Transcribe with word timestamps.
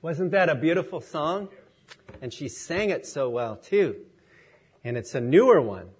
Wasn't 0.00 0.30
that 0.30 0.48
a 0.48 0.54
beautiful 0.54 1.00
song? 1.00 1.48
And 2.22 2.32
she 2.32 2.48
sang 2.48 2.90
it 2.90 3.06
so 3.06 3.28
well 3.28 3.56
too. 3.56 3.96
And 4.84 4.96
it's 4.96 5.14
a 5.14 5.20
newer 5.20 5.60
one. 5.60 5.90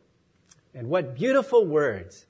And 0.74 0.88
what 0.88 1.16
beautiful 1.16 1.66
words. 1.66 2.24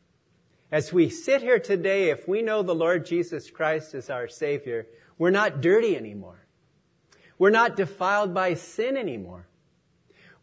As 0.73 0.93
we 0.93 1.09
sit 1.11 1.43
here 1.43 1.59
today, 1.59 2.11
if 2.11 2.27
we 2.27 2.43
know 2.43 2.63
the 2.63 2.75
Lord 2.75 3.05
Jesus 3.05 3.51
Christ 3.51 3.95
as 3.95 4.09
our 4.09 4.29
Savior, 4.29 4.87
we're 5.19 5.31
not 5.31 5.61
dirty 5.61 5.97
anymore. 5.97 6.47
We're 7.39 7.51
not 7.51 7.77
defiled 7.77 8.33
by 8.33 8.55
sin 8.55 8.97
anymore. 8.97 9.47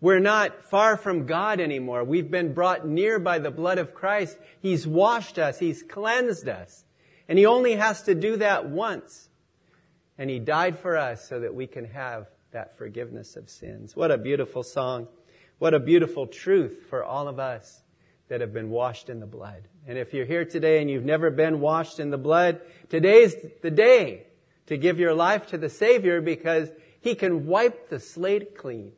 We're 0.01 0.19
not 0.19 0.65
far 0.65 0.97
from 0.97 1.25
God 1.25 1.59
anymore. 1.59 2.03
We've 2.03 2.29
been 2.29 2.53
brought 2.53 2.87
near 2.87 3.17
by 3.17 3.39
the 3.39 3.51
blood 3.51 3.79
of 3.79 3.93
Christ. 3.93 4.37
He's 4.61 4.85
washed 4.85 5.39
us. 5.39 5.57
He's 5.57 5.81
cleansed 5.81 6.47
us. 6.47 6.83
And 7.27 7.39
He 7.39 7.45
only 7.45 7.75
has 7.75 8.03
to 8.03 8.13
do 8.13 8.37
that 8.37 8.69
once. 8.69 9.29
And 10.17 10.29
He 10.29 10.39
died 10.39 10.79
for 10.79 10.97
us 10.97 11.27
so 11.27 11.39
that 11.39 11.53
we 11.53 11.67
can 11.67 11.85
have 11.85 12.27
that 12.51 12.77
forgiveness 12.77 13.35
of 13.35 13.49
sins. 13.49 13.95
What 13.95 14.11
a 14.11 14.17
beautiful 14.17 14.63
song. 14.63 15.07
What 15.57 15.73
a 15.73 15.79
beautiful 15.79 16.27
truth 16.27 16.85
for 16.89 17.03
all 17.03 17.27
of 17.27 17.39
us 17.39 17.81
that 18.27 18.41
have 18.41 18.53
been 18.53 18.69
washed 18.69 19.09
in 19.09 19.19
the 19.19 19.25
blood. 19.25 19.67
And 19.87 19.97
if 19.97 20.13
you're 20.13 20.25
here 20.25 20.45
today 20.45 20.81
and 20.81 20.89
you've 20.89 21.05
never 21.05 21.29
been 21.29 21.59
washed 21.59 21.99
in 21.99 22.09
the 22.09 22.17
blood, 22.17 22.61
today's 22.89 23.35
the 23.61 23.71
day 23.71 24.25
to 24.67 24.77
give 24.77 24.99
your 24.99 25.13
life 25.13 25.47
to 25.47 25.57
the 25.57 25.69
Savior 25.69 26.21
because 26.21 26.69
He 27.01 27.15
can 27.15 27.45
wipe 27.45 27.89
the 27.89 27.99
slate 27.99 28.57
clean. 28.57 28.93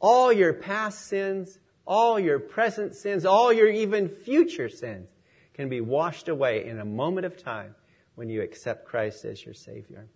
All 0.00 0.32
your 0.32 0.52
past 0.52 1.06
sins, 1.06 1.58
all 1.86 2.20
your 2.20 2.38
present 2.38 2.94
sins, 2.94 3.24
all 3.24 3.52
your 3.52 3.68
even 3.68 4.08
future 4.08 4.68
sins 4.68 5.08
can 5.54 5.68
be 5.68 5.80
washed 5.80 6.28
away 6.28 6.66
in 6.66 6.78
a 6.78 6.84
moment 6.84 7.26
of 7.26 7.42
time 7.42 7.74
when 8.18 8.28
you 8.28 8.42
accept 8.42 8.84
Christ 8.84 9.24
as 9.24 9.44
your 9.44 9.54
Savior. 9.54 10.08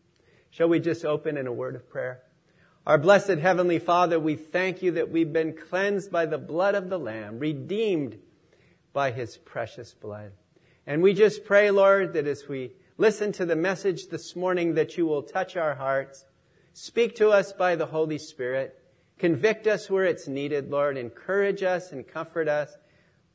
Shall 0.50 0.68
we 0.68 0.80
just 0.80 1.04
open 1.04 1.36
in 1.36 1.46
a 1.46 1.52
word 1.52 1.76
of 1.76 1.88
prayer? 1.88 2.20
Our 2.84 2.98
blessed 2.98 3.38
Heavenly 3.38 3.78
Father, 3.78 4.18
we 4.18 4.34
thank 4.34 4.82
you 4.82 4.90
that 4.92 5.12
we've 5.12 5.32
been 5.32 5.56
cleansed 5.56 6.10
by 6.10 6.26
the 6.26 6.36
blood 6.36 6.74
of 6.74 6.90
the 6.90 6.98
Lamb, 6.98 7.38
redeemed 7.38 8.18
by 8.92 9.12
His 9.12 9.36
precious 9.36 9.94
blood. 9.94 10.32
And 10.84 11.00
we 11.00 11.14
just 11.14 11.44
pray, 11.44 11.70
Lord, 11.70 12.14
that 12.14 12.26
as 12.26 12.48
we 12.48 12.72
listen 12.98 13.30
to 13.34 13.46
the 13.46 13.54
message 13.54 14.08
this 14.08 14.34
morning, 14.34 14.74
that 14.74 14.96
you 14.96 15.06
will 15.06 15.22
touch 15.22 15.56
our 15.56 15.76
hearts, 15.76 16.24
speak 16.72 17.14
to 17.16 17.28
us 17.28 17.52
by 17.52 17.76
the 17.76 17.86
Holy 17.86 18.18
Spirit, 18.18 18.76
convict 19.20 19.68
us 19.68 19.88
where 19.88 20.06
it's 20.06 20.26
needed, 20.26 20.72
Lord, 20.72 20.98
encourage 20.98 21.62
us 21.62 21.92
and 21.92 22.04
comfort 22.04 22.48
us 22.48 22.76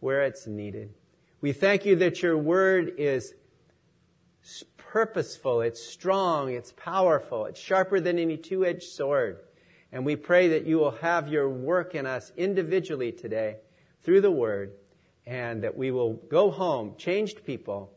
where 0.01 0.23
it's 0.23 0.45
needed. 0.45 0.93
We 1.39 1.53
thank 1.53 1.85
you 1.85 1.95
that 1.95 2.21
your 2.21 2.37
word 2.37 2.95
is 2.97 3.33
purposeful, 4.77 5.61
it's 5.61 5.83
strong, 5.83 6.53
it's 6.53 6.73
powerful, 6.77 7.45
it's 7.45 7.59
sharper 7.59 7.99
than 7.99 8.17
any 8.17 8.37
two-edged 8.37 8.83
sword. 8.83 9.39
And 9.91 10.05
we 10.05 10.15
pray 10.15 10.49
that 10.49 10.65
you 10.65 10.77
will 10.77 10.91
have 10.91 11.27
your 11.27 11.49
work 11.49 11.95
in 11.95 12.05
us 12.05 12.31
individually 12.35 13.11
today 13.11 13.57
through 14.03 14.21
the 14.21 14.31
word 14.31 14.73
and 15.25 15.63
that 15.63 15.77
we 15.77 15.91
will 15.91 16.13
go 16.13 16.49
home 16.49 16.95
changed 16.97 17.45
people, 17.45 17.91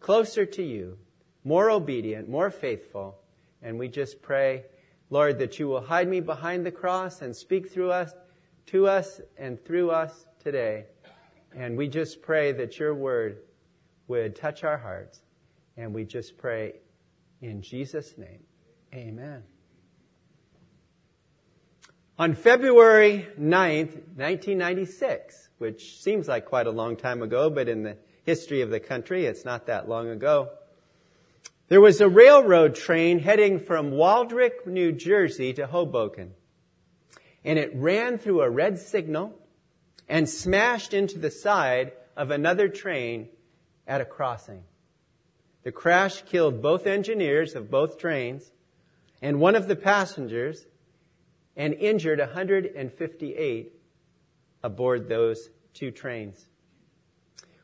closer 0.00 0.46
to 0.46 0.62
you, 0.62 0.98
more 1.44 1.70
obedient, 1.70 2.28
more 2.28 2.50
faithful. 2.50 3.18
And 3.62 3.78
we 3.78 3.88
just 3.88 4.22
pray, 4.22 4.64
Lord, 5.10 5.38
that 5.38 5.58
you 5.58 5.68
will 5.68 5.82
hide 5.82 6.08
me 6.08 6.20
behind 6.20 6.64
the 6.64 6.70
cross 6.70 7.20
and 7.20 7.36
speak 7.36 7.70
through 7.70 7.92
us, 7.92 8.12
to 8.66 8.86
us 8.86 9.20
and 9.36 9.62
through 9.64 9.90
us 9.90 10.26
today. 10.42 10.86
And 11.54 11.76
we 11.76 11.88
just 11.88 12.22
pray 12.22 12.52
that 12.52 12.78
your 12.78 12.94
word 12.94 13.40
would 14.08 14.36
touch 14.36 14.64
our 14.64 14.78
hearts 14.78 15.20
and 15.76 15.94
we 15.94 16.04
just 16.04 16.36
pray 16.36 16.74
in 17.40 17.62
Jesus' 17.62 18.16
name. 18.18 18.42
Amen. 18.94 19.42
On 22.18 22.34
February 22.34 23.26
9th, 23.40 23.94
1996, 24.16 25.48
which 25.58 26.02
seems 26.02 26.28
like 26.28 26.44
quite 26.44 26.66
a 26.66 26.70
long 26.70 26.96
time 26.96 27.22
ago, 27.22 27.48
but 27.48 27.68
in 27.68 27.82
the 27.82 27.96
history 28.24 28.60
of 28.60 28.70
the 28.70 28.80
country, 28.80 29.24
it's 29.24 29.44
not 29.44 29.66
that 29.66 29.88
long 29.88 30.08
ago. 30.08 30.50
There 31.68 31.80
was 31.80 32.00
a 32.00 32.08
railroad 32.08 32.74
train 32.74 33.20
heading 33.20 33.60
from 33.60 33.92
Waldwick, 33.92 34.66
New 34.66 34.92
Jersey 34.92 35.52
to 35.54 35.66
Hoboken. 35.66 36.34
And 37.44 37.58
it 37.58 37.74
ran 37.74 38.18
through 38.18 38.42
a 38.42 38.50
red 38.50 38.78
signal 38.78 39.32
and 40.08 40.28
smashed 40.28 40.92
into 40.92 41.18
the 41.18 41.30
side 41.30 41.92
of 42.16 42.30
another 42.30 42.68
train 42.68 43.28
at 43.86 44.00
a 44.00 44.04
crossing. 44.04 44.64
The 45.62 45.72
crash 45.72 46.22
killed 46.22 46.62
both 46.62 46.86
engineers 46.86 47.54
of 47.54 47.70
both 47.70 47.98
trains 47.98 48.50
and 49.20 49.40
one 49.40 49.54
of 49.54 49.68
the 49.68 49.76
passengers 49.76 50.66
and 51.56 51.74
injured 51.74 52.18
158 52.18 53.72
aboard 54.62 55.08
those 55.08 55.50
two 55.74 55.90
trains. 55.90 56.46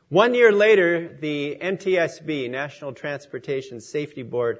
One 0.09 0.33
year 0.33 0.51
later, 0.51 1.17
the 1.19 1.57
NTSB, 1.59 2.49
National 2.49 2.93
Transportation 2.93 3.81
Safety 3.81 4.23
Board, 4.23 4.59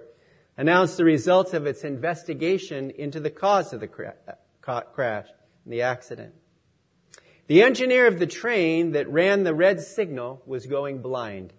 announced 0.58 0.98
the 0.98 1.06
results 1.06 1.54
of 1.54 1.66
its 1.66 1.84
investigation 1.84 2.90
into 2.92 3.20
the 3.20 3.30
cause 3.30 3.72
of 3.72 3.80
the 3.80 3.88
cra- 3.88 4.16
crash 4.62 5.28
and 5.64 5.74
the 5.74 5.84
accident. 5.84 6.34
The 7.46 7.64
engineer 7.64 8.08
of 8.08 8.20
the 8.20 8.28
train 8.28 8.92
that 8.92 9.10
ran 9.10 9.44
the 9.44 9.54
red 9.54 9.80
signal 9.80 10.42
was 10.46 10.66
going 10.66 11.02
blind. 11.02 11.54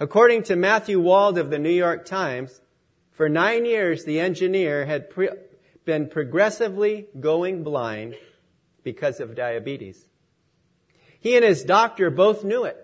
According 0.00 0.44
to 0.44 0.54
Matthew 0.54 1.00
Wald 1.00 1.38
of 1.38 1.50
the 1.50 1.58
New 1.58 1.70
York 1.70 2.04
Times, 2.04 2.60
for 3.10 3.28
nine 3.28 3.64
years 3.64 4.04
the 4.04 4.20
engineer 4.20 4.86
had 4.86 5.10
pre- 5.10 5.30
been 5.84 6.08
progressively 6.08 7.08
going 7.18 7.64
blind 7.64 8.14
because 8.84 9.18
of 9.18 9.34
diabetes. 9.34 10.06
He 11.18 11.34
and 11.34 11.44
his 11.44 11.64
doctor 11.64 12.10
both 12.10 12.44
knew 12.44 12.62
it, 12.62 12.76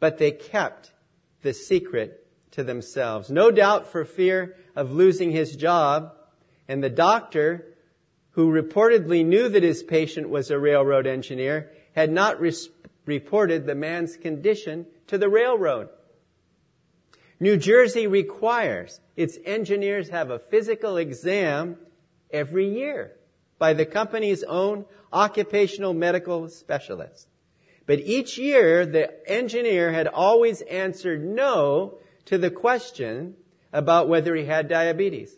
but 0.00 0.18
they 0.18 0.32
kept 0.32 0.92
the 1.42 1.54
secret 1.54 2.26
to 2.50 2.64
themselves. 2.64 3.30
No 3.30 3.52
doubt 3.52 3.86
for 3.86 4.04
fear 4.04 4.56
of 4.74 4.90
losing 4.90 5.30
his 5.30 5.54
job, 5.54 6.16
and 6.66 6.82
the 6.82 6.90
doctor, 6.90 7.76
who 8.30 8.50
reportedly 8.50 9.24
knew 9.24 9.48
that 9.48 9.62
his 9.62 9.84
patient 9.84 10.28
was 10.28 10.50
a 10.50 10.58
railroad 10.58 11.06
engineer, 11.06 11.70
had 11.94 12.10
not 12.10 12.40
res- 12.40 12.70
reported 13.06 13.66
the 13.66 13.76
man's 13.76 14.16
condition 14.16 14.84
to 15.06 15.16
the 15.16 15.28
railroad. 15.28 15.90
New 17.40 17.56
Jersey 17.56 18.06
requires 18.06 19.00
its 19.16 19.38
engineers 19.44 20.08
have 20.08 20.30
a 20.30 20.38
physical 20.38 20.96
exam 20.96 21.76
every 22.32 22.68
year 22.68 23.16
by 23.58 23.74
the 23.74 23.86
company's 23.86 24.42
own 24.42 24.84
occupational 25.12 25.94
medical 25.94 26.48
specialist. 26.48 27.28
But 27.86 28.00
each 28.00 28.38
year, 28.38 28.84
the 28.84 29.28
engineer 29.30 29.92
had 29.92 30.08
always 30.08 30.62
answered 30.62 31.24
no 31.24 31.98
to 32.26 32.38
the 32.38 32.50
question 32.50 33.34
about 33.72 34.08
whether 34.08 34.34
he 34.34 34.44
had 34.44 34.68
diabetes 34.68 35.34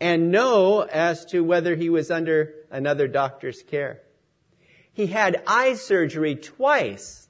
and 0.00 0.32
no 0.32 0.80
as 0.80 1.24
to 1.26 1.44
whether 1.44 1.76
he 1.76 1.88
was 1.88 2.10
under 2.10 2.54
another 2.70 3.06
doctor's 3.06 3.62
care. 3.62 4.02
He 4.92 5.06
had 5.06 5.42
eye 5.46 5.74
surgery 5.74 6.34
twice, 6.34 7.28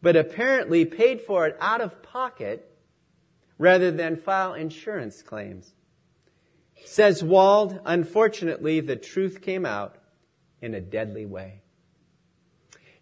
but 0.00 0.16
apparently 0.16 0.84
paid 0.84 1.20
for 1.22 1.46
it 1.46 1.56
out 1.60 1.80
of 1.80 2.02
pocket 2.02 2.72
rather 3.58 3.90
than 3.90 4.16
file 4.16 4.54
insurance 4.54 5.22
claims. 5.22 5.72
Says 6.84 7.22
Wald, 7.22 7.80
unfortunately, 7.84 8.80
the 8.80 8.96
truth 8.96 9.40
came 9.42 9.64
out 9.64 9.96
in 10.60 10.74
a 10.74 10.80
deadly 10.80 11.26
way. 11.26 11.62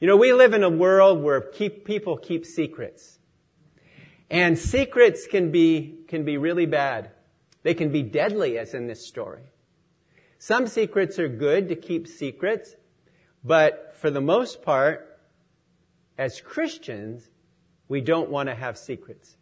You 0.01 0.09
know, 0.09 0.17
we 0.17 0.33
live 0.33 0.53
in 0.53 0.63
a 0.63 0.71
world 0.71 1.23
where 1.23 1.41
keep, 1.41 1.85
people 1.85 2.17
keep 2.17 2.45
secrets. 2.45 3.19
And 4.31 4.59
secrets 4.59 5.27
can 5.27 5.51
be, 5.51 6.01
can 6.09 6.25
be 6.25 6.37
really 6.37 6.67
bad. 6.67 7.11
They 7.63 7.75
can 7.75 7.91
be 7.91 8.03
deadly, 8.03 8.59
as 8.59 8.75
in 8.75 8.87
this 8.87 9.07
story. 9.07 9.43
Some 10.39 10.67
secrets 10.67 11.19
are 11.19 11.29
good 11.29 11.69
to 11.69 11.77
keep 11.77 12.07
secrets, 12.07 12.75
but 13.43 13.95
for 13.97 14.11
the 14.11 14.21
most 14.21 14.63
part, 14.63 15.19
as 16.19 16.41
Christians, 16.41 17.27
we 17.89 18.01
don't 18.01 18.31
want 18.31 18.49
to 18.49 18.55
have 18.55 18.77
secrets. 18.77 19.37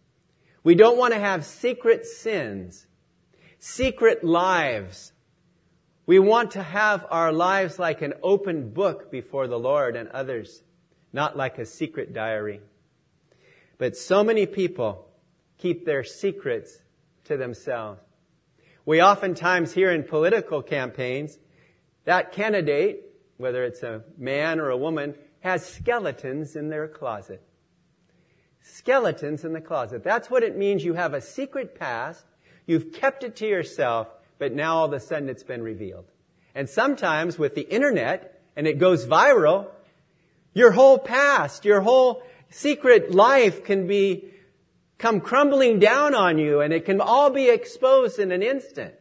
We 0.65 0.75
don't 0.77 0.97
want 0.97 1.13
to 1.13 1.19
have 1.19 1.45
secret 1.45 2.07
sins, 2.07 2.87
secret 3.59 4.23
lives. 4.23 5.13
We 6.07 6.19
want 6.19 6.53
to 6.53 6.63
have 6.63 7.05
our 7.11 7.33
lives 7.33 7.79
like 7.79 8.03
an 8.03 8.15
open 8.23 8.71
book 8.71 9.11
before 9.11 9.49
the 9.49 9.59
Lord 9.59 9.97
and 9.97 10.09
others, 10.11 10.63
not 11.13 11.37
like 11.37 11.59
a 11.59 11.67
secret 11.67 12.13
diary. 12.13 12.61
But 13.79 13.97
so 13.97 14.23
many 14.23 14.47
people 14.47 15.09
keep 15.59 15.85
their 15.85 16.05
secrets 16.05 16.79
to 17.25 17.37
themselves. 17.37 18.01
We 18.85 19.03
oftentimes 19.03 19.73
hear 19.73 19.91
in 19.91 20.05
political 20.05 20.63
campaigns 20.63 21.39
that 22.05 22.33
candidate, 22.33 23.05
whether 23.37 23.65
it's 23.65 23.83
a 23.83 24.03
man 24.17 24.61
or 24.61 24.71
a 24.71 24.77
woman, 24.77 25.15
has 25.41 25.67
skeletons 25.67 26.55
in 26.55 26.69
their 26.69 26.87
closet 26.87 27.43
skeletons 28.63 29.45
in 29.45 29.53
the 29.53 29.61
closet. 29.61 30.03
That's 30.05 30.31
what 30.31 30.43
it 30.43 30.57
means 30.57 30.85
you 30.85 30.95
have 30.95 31.15
a 31.15 31.21
secret 31.21 31.79
past. 31.79 32.25
You've 32.67 32.93
kept 32.93 33.25
it 33.25 33.37
to 33.37 33.47
yourself, 33.47 34.09
but 34.39 34.53
now 34.53 34.77
all 34.77 34.87
of 34.87 34.93
a 34.93 35.01
sudden 35.01 35.29
it's 35.29 35.43
been 35.43 35.63
revealed. 35.63 36.07
And 36.55 36.69
sometimes 36.69 37.39
with 37.39 37.55
the 37.55 37.63
internet, 37.63 38.41
and 38.57 38.67
it 38.67 38.79
goes 38.79 39.07
viral, 39.07 39.69
your 40.55 40.73
whole 40.73 40.99
past, 40.99 41.65
your 41.65 41.81
whole 41.81 42.23
secret 42.51 43.13
life 43.13 43.65
can 43.65 43.87
be 43.87 44.29
come 44.99 45.21
crumbling 45.21 45.79
down 45.79 46.15
on 46.15 46.39
you 46.39 46.61
and 46.61 46.73
it 46.73 46.85
can 46.85 47.01
all 47.01 47.31
be 47.31 47.49
exposed 47.49 48.19
in 48.19 48.31
an 48.31 48.43
instant. 48.43 48.95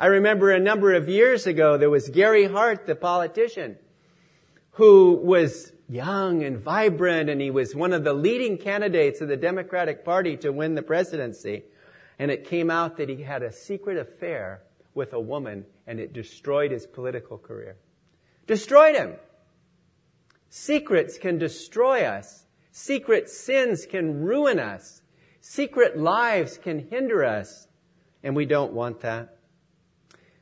I 0.00 0.06
remember 0.06 0.50
a 0.50 0.60
number 0.60 0.94
of 0.94 1.08
years 1.08 1.46
ago 1.46 1.76
there 1.76 1.90
was 1.90 2.08
Gary 2.08 2.44
Hart, 2.44 2.86
the 2.86 2.94
politician, 2.94 3.76
who 4.72 5.14
was 5.14 5.72
young 5.88 6.42
and 6.42 6.58
vibrant 6.58 7.30
and 7.30 7.40
he 7.40 7.50
was 7.50 7.74
one 7.74 7.92
of 7.92 8.04
the 8.04 8.12
leading 8.12 8.58
candidates 8.58 9.20
of 9.20 9.28
the 9.28 9.36
Democratic 9.36 10.04
Party 10.04 10.36
to 10.38 10.50
win 10.50 10.74
the 10.74 10.82
presidency. 10.82 11.64
And 12.18 12.30
it 12.30 12.44
came 12.44 12.70
out 12.70 12.96
that 12.98 13.08
he 13.08 13.22
had 13.22 13.42
a 13.42 13.52
secret 13.52 13.96
affair 13.96 14.62
with 14.94 15.12
a 15.12 15.20
woman 15.20 15.64
and 15.86 15.98
it 15.98 16.12
destroyed 16.12 16.70
his 16.70 16.86
political 16.86 17.38
career. 17.38 17.76
Destroyed 18.46 18.96
him. 18.96 19.14
Secrets 20.50 21.18
can 21.18 21.38
destroy 21.38 22.04
us. 22.04 22.44
Secret 22.72 23.28
sins 23.28 23.86
can 23.86 24.22
ruin 24.22 24.58
us. 24.58 25.02
Secret 25.40 25.98
lives 25.98 26.58
can 26.58 26.88
hinder 26.90 27.24
us. 27.24 27.68
And 28.22 28.34
we 28.34 28.46
don't 28.46 28.72
want 28.72 29.00
that. 29.00 29.36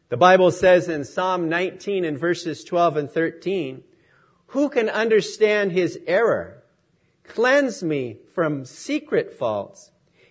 The 0.09 0.17
Bible 0.17 0.51
says 0.51 0.89
in 0.89 1.05
Psalm 1.05 1.49
19 1.49 2.05
in 2.05 2.17
verses 2.17 2.63
12 2.65 2.97
and 2.97 3.11
13, 3.11 3.83
who 4.49 4.69
can 4.69 4.89
understand 4.89 5.73
his 5.73 5.99
error? 6.07 6.63
Cleanse 7.25 7.83
me 7.83 8.19
from 8.35 8.65
secret 8.65 9.33
faults. 9.33 9.91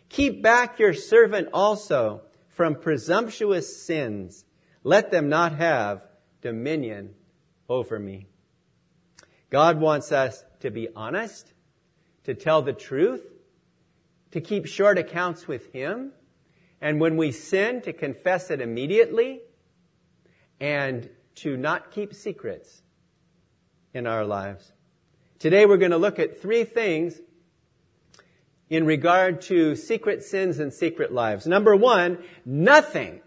Keep 0.09 0.41
back 0.41 0.79
your 0.79 0.93
servant 0.93 1.49
also 1.53 2.21
from 2.49 2.75
presumptuous 2.75 3.85
sins. 3.85 4.45
Let 4.83 5.11
them 5.11 5.27
not 5.27 5.57
have 5.57 6.01
dominion 6.41 7.15
over 7.67 7.99
me. 7.99 8.27
God 9.49 9.79
wants 9.79 10.11
us 10.11 10.43
to 10.61 10.71
be 10.71 10.87
honest, 10.95 11.53
to 12.23 12.33
tell 12.33 12.61
the 12.61 12.73
truth, 12.73 13.23
to 14.31 14.41
keep 14.41 14.65
short 14.65 14.97
accounts 14.97 15.47
with 15.47 15.71
Him, 15.73 16.11
and 16.81 16.99
when 16.99 17.17
we 17.17 17.31
sin, 17.31 17.81
to 17.81 17.93
confess 17.93 18.49
it 18.51 18.61
immediately, 18.61 19.41
and 20.59 21.09
to 21.35 21.57
not 21.57 21.91
keep 21.91 22.13
secrets 22.13 22.81
in 23.95 24.05
our 24.05 24.25
lives. 24.25 24.69
Today 25.39 25.65
we're 25.65 25.77
going 25.77 25.91
to 25.91 25.97
look 25.97 26.19
at 26.19 26.41
three 26.41 26.65
things 26.65 27.17
in 28.69 28.85
regard 28.85 29.41
to 29.43 29.75
secret 29.75 30.21
sins 30.21 30.59
and 30.59 30.73
secret 30.73 31.13
lives. 31.13 31.47
Number 31.47 31.75
one, 31.75 32.17
nothing, 32.45 33.21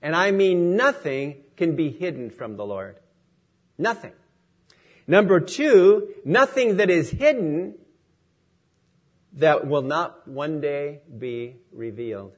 and 0.00 0.16
I 0.16 0.30
mean 0.30 0.76
nothing, 0.76 1.44
can 1.56 1.76
be 1.76 1.90
hidden 1.90 2.30
from 2.30 2.56
the 2.56 2.64
Lord. 2.64 2.96
Nothing. 3.76 4.12
Number 5.06 5.40
two, 5.40 6.14
nothing 6.24 6.78
that 6.78 6.88
is 6.88 7.10
hidden 7.10 7.74
that 9.34 9.66
will 9.66 9.82
not 9.82 10.26
one 10.26 10.60
day 10.62 11.00
be 11.18 11.56
revealed. 11.70 12.32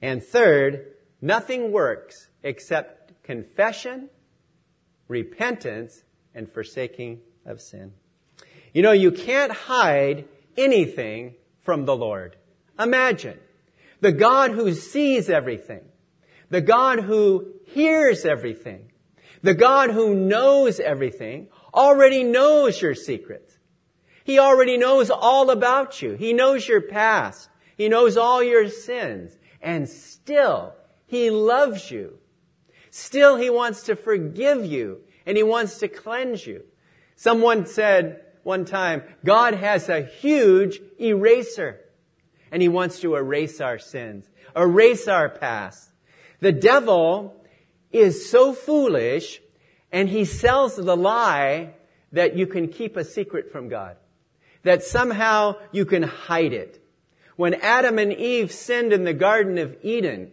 And 0.00 0.22
third, 0.22 0.94
nothing 1.20 1.72
works 1.72 2.28
except 2.42 3.22
confession, 3.22 4.08
repentance, 5.08 6.02
and 6.34 6.50
forsaking 6.50 7.20
of 7.46 7.60
sin. 7.60 7.92
You 8.72 8.82
know, 8.82 8.92
you 8.92 9.12
can't 9.12 9.52
hide 9.52 10.26
anything 10.56 11.34
from 11.60 11.84
the 11.84 11.96
Lord. 11.96 12.36
Imagine 12.78 13.38
the 14.00 14.12
God 14.12 14.50
who 14.50 14.74
sees 14.74 15.30
everything, 15.30 15.84
the 16.48 16.60
God 16.60 17.00
who 17.00 17.52
hears 17.66 18.24
everything, 18.24 18.90
the 19.42 19.54
God 19.54 19.90
who 19.90 20.14
knows 20.14 20.80
everything 20.80 21.48
already 21.74 22.24
knows 22.24 22.80
your 22.80 22.94
secrets. 22.94 23.56
He 24.24 24.38
already 24.38 24.78
knows 24.78 25.10
all 25.10 25.50
about 25.50 26.00
you. 26.00 26.12
He 26.12 26.32
knows 26.32 26.66
your 26.66 26.80
past. 26.80 27.48
He 27.76 27.88
knows 27.88 28.16
all 28.16 28.42
your 28.42 28.68
sins. 28.68 29.36
And 29.60 29.88
still, 29.88 30.74
He 31.06 31.30
loves 31.30 31.90
you. 31.90 32.18
Still, 32.90 33.36
He 33.36 33.50
wants 33.50 33.84
to 33.84 33.96
forgive 33.96 34.64
you 34.64 35.00
and 35.26 35.36
He 35.36 35.42
wants 35.42 35.78
to 35.78 35.88
cleanse 35.88 36.46
you. 36.46 36.64
Someone 37.16 37.66
said 37.66 38.24
one 38.42 38.64
time, 38.64 39.02
God 39.24 39.54
has 39.54 39.88
a 39.88 40.02
huge 40.02 40.80
eraser 41.00 41.80
and 42.50 42.60
He 42.60 42.68
wants 42.68 43.00
to 43.00 43.16
erase 43.16 43.60
our 43.60 43.78
sins, 43.78 44.28
erase 44.56 45.08
our 45.08 45.28
past. 45.28 45.90
The 46.40 46.52
devil 46.52 47.36
is 47.92 48.28
so 48.28 48.52
foolish 48.52 49.40
and 49.92 50.08
he 50.08 50.24
sells 50.24 50.76
the 50.76 50.96
lie 50.96 51.74
that 52.12 52.36
you 52.36 52.46
can 52.46 52.68
keep 52.68 52.96
a 52.96 53.04
secret 53.04 53.52
from 53.52 53.68
God. 53.68 53.96
That 54.64 54.82
somehow 54.82 55.56
you 55.70 55.84
can 55.84 56.02
hide 56.02 56.52
it. 56.52 56.82
When 57.36 57.54
Adam 57.54 57.98
and 57.98 58.12
Eve 58.12 58.50
sinned 58.50 58.92
in 58.92 59.04
the 59.04 59.14
Garden 59.14 59.58
of 59.58 59.76
Eden, 59.82 60.32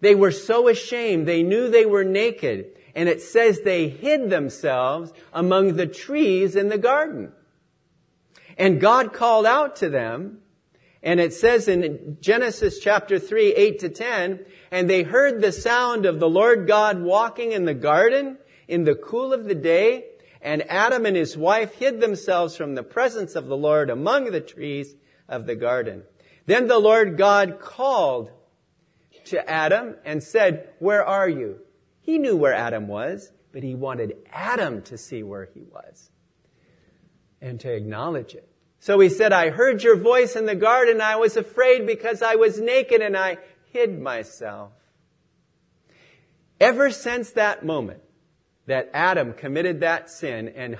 they 0.00 0.14
were 0.14 0.32
so 0.32 0.68
ashamed. 0.68 1.26
They 1.26 1.42
knew 1.42 1.68
they 1.68 1.86
were 1.86 2.04
naked. 2.04 2.76
And 2.94 3.08
it 3.08 3.22
says 3.22 3.60
they 3.60 3.88
hid 3.88 4.30
themselves 4.30 5.12
among 5.32 5.74
the 5.74 5.86
trees 5.86 6.56
in 6.56 6.68
the 6.68 6.78
garden. 6.78 7.32
And 8.58 8.80
God 8.80 9.12
called 9.12 9.46
out 9.46 9.76
to 9.76 9.88
them 9.88 10.42
and 11.02 11.18
it 11.18 11.34
says 11.34 11.66
in 11.66 12.18
Genesis 12.20 12.78
chapter 12.78 13.18
3, 13.18 13.52
8 13.54 13.78
to 13.80 13.88
10, 13.88 14.40
and 14.70 14.88
they 14.88 15.02
heard 15.02 15.40
the 15.40 15.50
sound 15.50 16.06
of 16.06 16.20
the 16.20 16.28
Lord 16.28 16.68
God 16.68 17.02
walking 17.02 17.52
in 17.52 17.64
the 17.64 17.74
garden 17.74 18.38
in 18.68 18.84
the 18.84 18.94
cool 18.94 19.32
of 19.32 19.44
the 19.44 19.54
day, 19.54 20.04
and 20.40 20.62
Adam 20.70 21.04
and 21.04 21.16
his 21.16 21.36
wife 21.36 21.74
hid 21.74 22.00
themselves 22.00 22.56
from 22.56 22.74
the 22.74 22.84
presence 22.84 23.34
of 23.34 23.46
the 23.46 23.56
Lord 23.56 23.90
among 23.90 24.26
the 24.26 24.40
trees 24.40 24.94
of 25.28 25.46
the 25.46 25.56
garden. 25.56 26.04
Then 26.46 26.68
the 26.68 26.78
Lord 26.78 27.18
God 27.18 27.58
called 27.60 28.30
to 29.26 29.48
Adam 29.48 29.96
and 30.04 30.22
said, 30.22 30.68
Where 30.78 31.04
are 31.04 31.28
you? 31.28 31.58
He 32.02 32.18
knew 32.18 32.36
where 32.36 32.52
Adam 32.52 32.88
was, 32.88 33.32
but 33.52 33.62
he 33.62 33.74
wanted 33.74 34.16
Adam 34.30 34.82
to 34.82 34.98
see 34.98 35.22
where 35.22 35.48
he 35.54 35.62
was 35.62 36.10
and 37.40 37.58
to 37.60 37.72
acknowledge 37.72 38.34
it. 38.34 38.48
So 38.80 38.98
he 38.98 39.08
said, 39.08 39.32
I 39.32 39.50
heard 39.50 39.84
your 39.84 39.96
voice 39.96 40.34
in 40.34 40.46
the 40.46 40.56
garden. 40.56 41.00
I 41.00 41.16
was 41.16 41.36
afraid 41.36 41.86
because 41.86 42.20
I 42.20 42.34
was 42.34 42.60
naked 42.60 43.00
and 43.00 43.16
I 43.16 43.38
hid 43.72 44.00
myself. 44.00 44.72
Ever 46.60 46.90
since 46.90 47.30
that 47.32 47.64
moment 47.64 48.02
that 48.66 48.90
Adam 48.92 49.32
committed 49.32 49.80
that 49.80 50.10
sin 50.10 50.48
and 50.48 50.76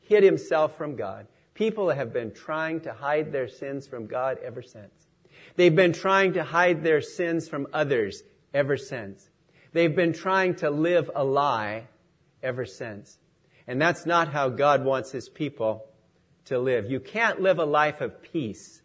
hid 0.00 0.22
himself 0.22 0.76
from 0.76 0.96
God, 0.96 1.26
people 1.54 1.90
have 1.90 2.12
been 2.12 2.32
trying 2.32 2.80
to 2.82 2.92
hide 2.92 3.32
their 3.32 3.48
sins 3.48 3.86
from 3.86 4.06
God 4.06 4.38
ever 4.44 4.62
since. 4.62 5.08
They've 5.56 5.74
been 5.74 5.92
trying 5.92 6.34
to 6.34 6.44
hide 6.44 6.82
their 6.82 7.00
sins 7.00 7.48
from 7.48 7.66
others 7.72 8.22
ever 8.52 8.76
since. 8.76 9.30
They've 9.74 9.94
been 9.94 10.12
trying 10.12 10.54
to 10.56 10.70
live 10.70 11.10
a 11.14 11.24
lie 11.24 11.88
ever 12.42 12.64
since. 12.64 13.18
And 13.66 13.82
that's 13.82 14.06
not 14.06 14.32
how 14.32 14.48
God 14.48 14.84
wants 14.84 15.10
his 15.10 15.28
people 15.28 15.86
to 16.46 16.60
live. 16.60 16.88
You 16.88 17.00
can't 17.00 17.40
live 17.40 17.58
a 17.58 17.64
life 17.64 18.00
of 18.00 18.22
peace 18.22 18.80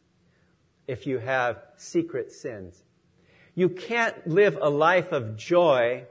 if 0.88 1.06
you 1.06 1.20
have 1.20 1.62
secret 1.78 2.32
sins. 2.32 2.84
You 3.54 3.70
can't 3.70 4.28
live 4.28 4.58
a 4.60 4.70
life 4.70 5.12
of 5.12 5.38
joy 5.38 6.06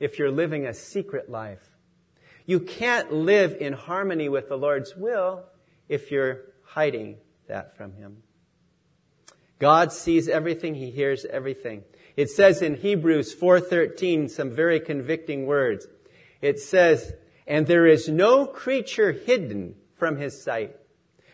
if 0.00 0.18
you're 0.18 0.30
living 0.30 0.66
a 0.66 0.72
secret 0.72 1.28
life. 1.30 1.68
You 2.46 2.60
can't 2.60 3.12
live 3.12 3.56
in 3.60 3.74
harmony 3.74 4.30
with 4.30 4.48
the 4.48 4.56
Lord's 4.56 4.96
will 4.96 5.44
if 5.90 6.10
you're 6.10 6.40
hiding 6.64 7.16
that 7.48 7.76
from 7.76 7.92
Him. 7.92 8.22
God 9.58 9.92
sees 9.92 10.28
everything. 10.28 10.74
He 10.74 10.90
hears 10.90 11.26
everything. 11.26 11.84
It 12.16 12.30
says 12.30 12.62
in 12.62 12.76
Hebrews 12.76 13.34
4:13 13.34 14.28
some 14.28 14.50
very 14.50 14.80
convicting 14.80 15.46
words. 15.46 15.88
It 16.40 16.58
says, 16.58 17.14
"And 17.46 17.66
there 17.66 17.86
is 17.86 18.08
no 18.08 18.46
creature 18.46 19.12
hidden 19.12 19.76
from 19.94 20.16
his 20.16 20.42
sight, 20.42 20.76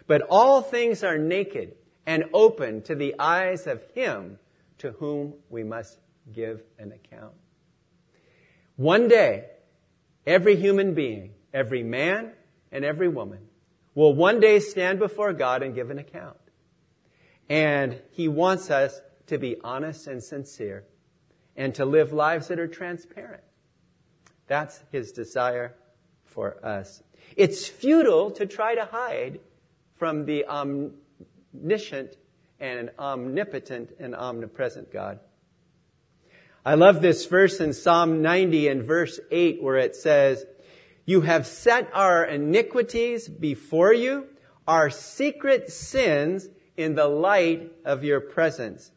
but 0.06 0.22
all 0.30 0.62
things 0.62 1.02
are 1.02 1.18
naked 1.18 1.74
and 2.06 2.24
open 2.32 2.80
to 2.80 2.94
the 2.94 3.14
eyes 3.18 3.66
of 3.66 3.82
him 3.94 4.38
to 4.78 4.92
whom 4.92 5.34
we 5.50 5.62
must 5.62 5.98
give 6.32 6.62
an 6.78 6.92
account. 6.92 7.34
One 8.76 9.08
day, 9.08 9.50
every 10.26 10.56
human 10.56 10.94
being, 10.94 11.34
every 11.52 11.82
man 11.82 12.32
and 12.72 12.84
every 12.84 13.08
woman 13.08 13.40
will 13.94 14.14
one 14.14 14.40
day 14.40 14.60
stand 14.60 14.98
before 14.98 15.32
God 15.32 15.62
and 15.62 15.74
give 15.74 15.90
an 15.90 15.98
account. 15.98 16.38
And 17.48 18.00
he 18.12 18.28
wants 18.28 18.70
us 18.70 19.00
to 19.28 19.38
be 19.38 19.56
honest 19.62 20.06
and 20.06 20.22
sincere 20.22 20.84
and 21.56 21.74
to 21.74 21.84
live 21.84 22.12
lives 22.12 22.48
that 22.48 22.58
are 22.58 22.68
transparent. 22.68 23.42
That's 24.46 24.80
his 24.90 25.12
desire 25.12 25.74
for 26.24 26.64
us. 26.64 27.02
It's 27.36 27.66
futile 27.66 28.30
to 28.32 28.46
try 28.46 28.74
to 28.74 28.84
hide 28.84 29.40
from 29.96 30.24
the 30.24 30.46
omniscient 30.46 32.16
and 32.60 32.90
omnipotent 32.98 33.90
and 33.98 34.14
omnipresent 34.14 34.92
God. 34.92 35.20
I 36.64 36.74
love 36.74 37.02
this 37.02 37.26
verse 37.26 37.60
in 37.60 37.72
Psalm 37.72 38.22
90 38.22 38.68
and 38.68 38.82
verse 38.82 39.20
8 39.30 39.62
where 39.62 39.76
it 39.76 39.96
says, 39.96 40.44
You 41.06 41.22
have 41.22 41.46
set 41.46 41.88
our 41.92 42.24
iniquities 42.24 43.28
before 43.28 43.92
you, 43.92 44.26
our 44.66 44.90
secret 44.90 45.70
sins 45.70 46.48
in 46.76 46.94
the 46.94 47.08
light 47.08 47.72
of 47.84 48.04
your 48.04 48.20
presence. 48.20 48.90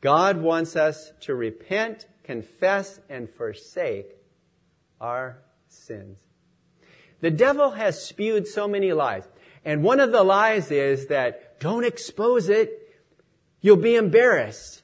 God 0.00 0.40
wants 0.40 0.76
us 0.76 1.12
to 1.22 1.34
repent, 1.34 2.06
confess, 2.22 3.00
and 3.08 3.28
forsake 3.28 4.16
our 5.00 5.38
sins. 5.68 6.18
The 7.20 7.30
devil 7.30 7.72
has 7.72 8.02
spewed 8.02 8.46
so 8.46 8.68
many 8.68 8.92
lies. 8.92 9.24
And 9.64 9.82
one 9.82 10.00
of 10.00 10.12
the 10.12 10.22
lies 10.22 10.70
is 10.70 11.08
that 11.08 11.58
don't 11.60 11.84
expose 11.84 12.48
it. 12.48 12.70
You'll 13.60 13.76
be 13.76 13.96
embarrassed. 13.96 14.82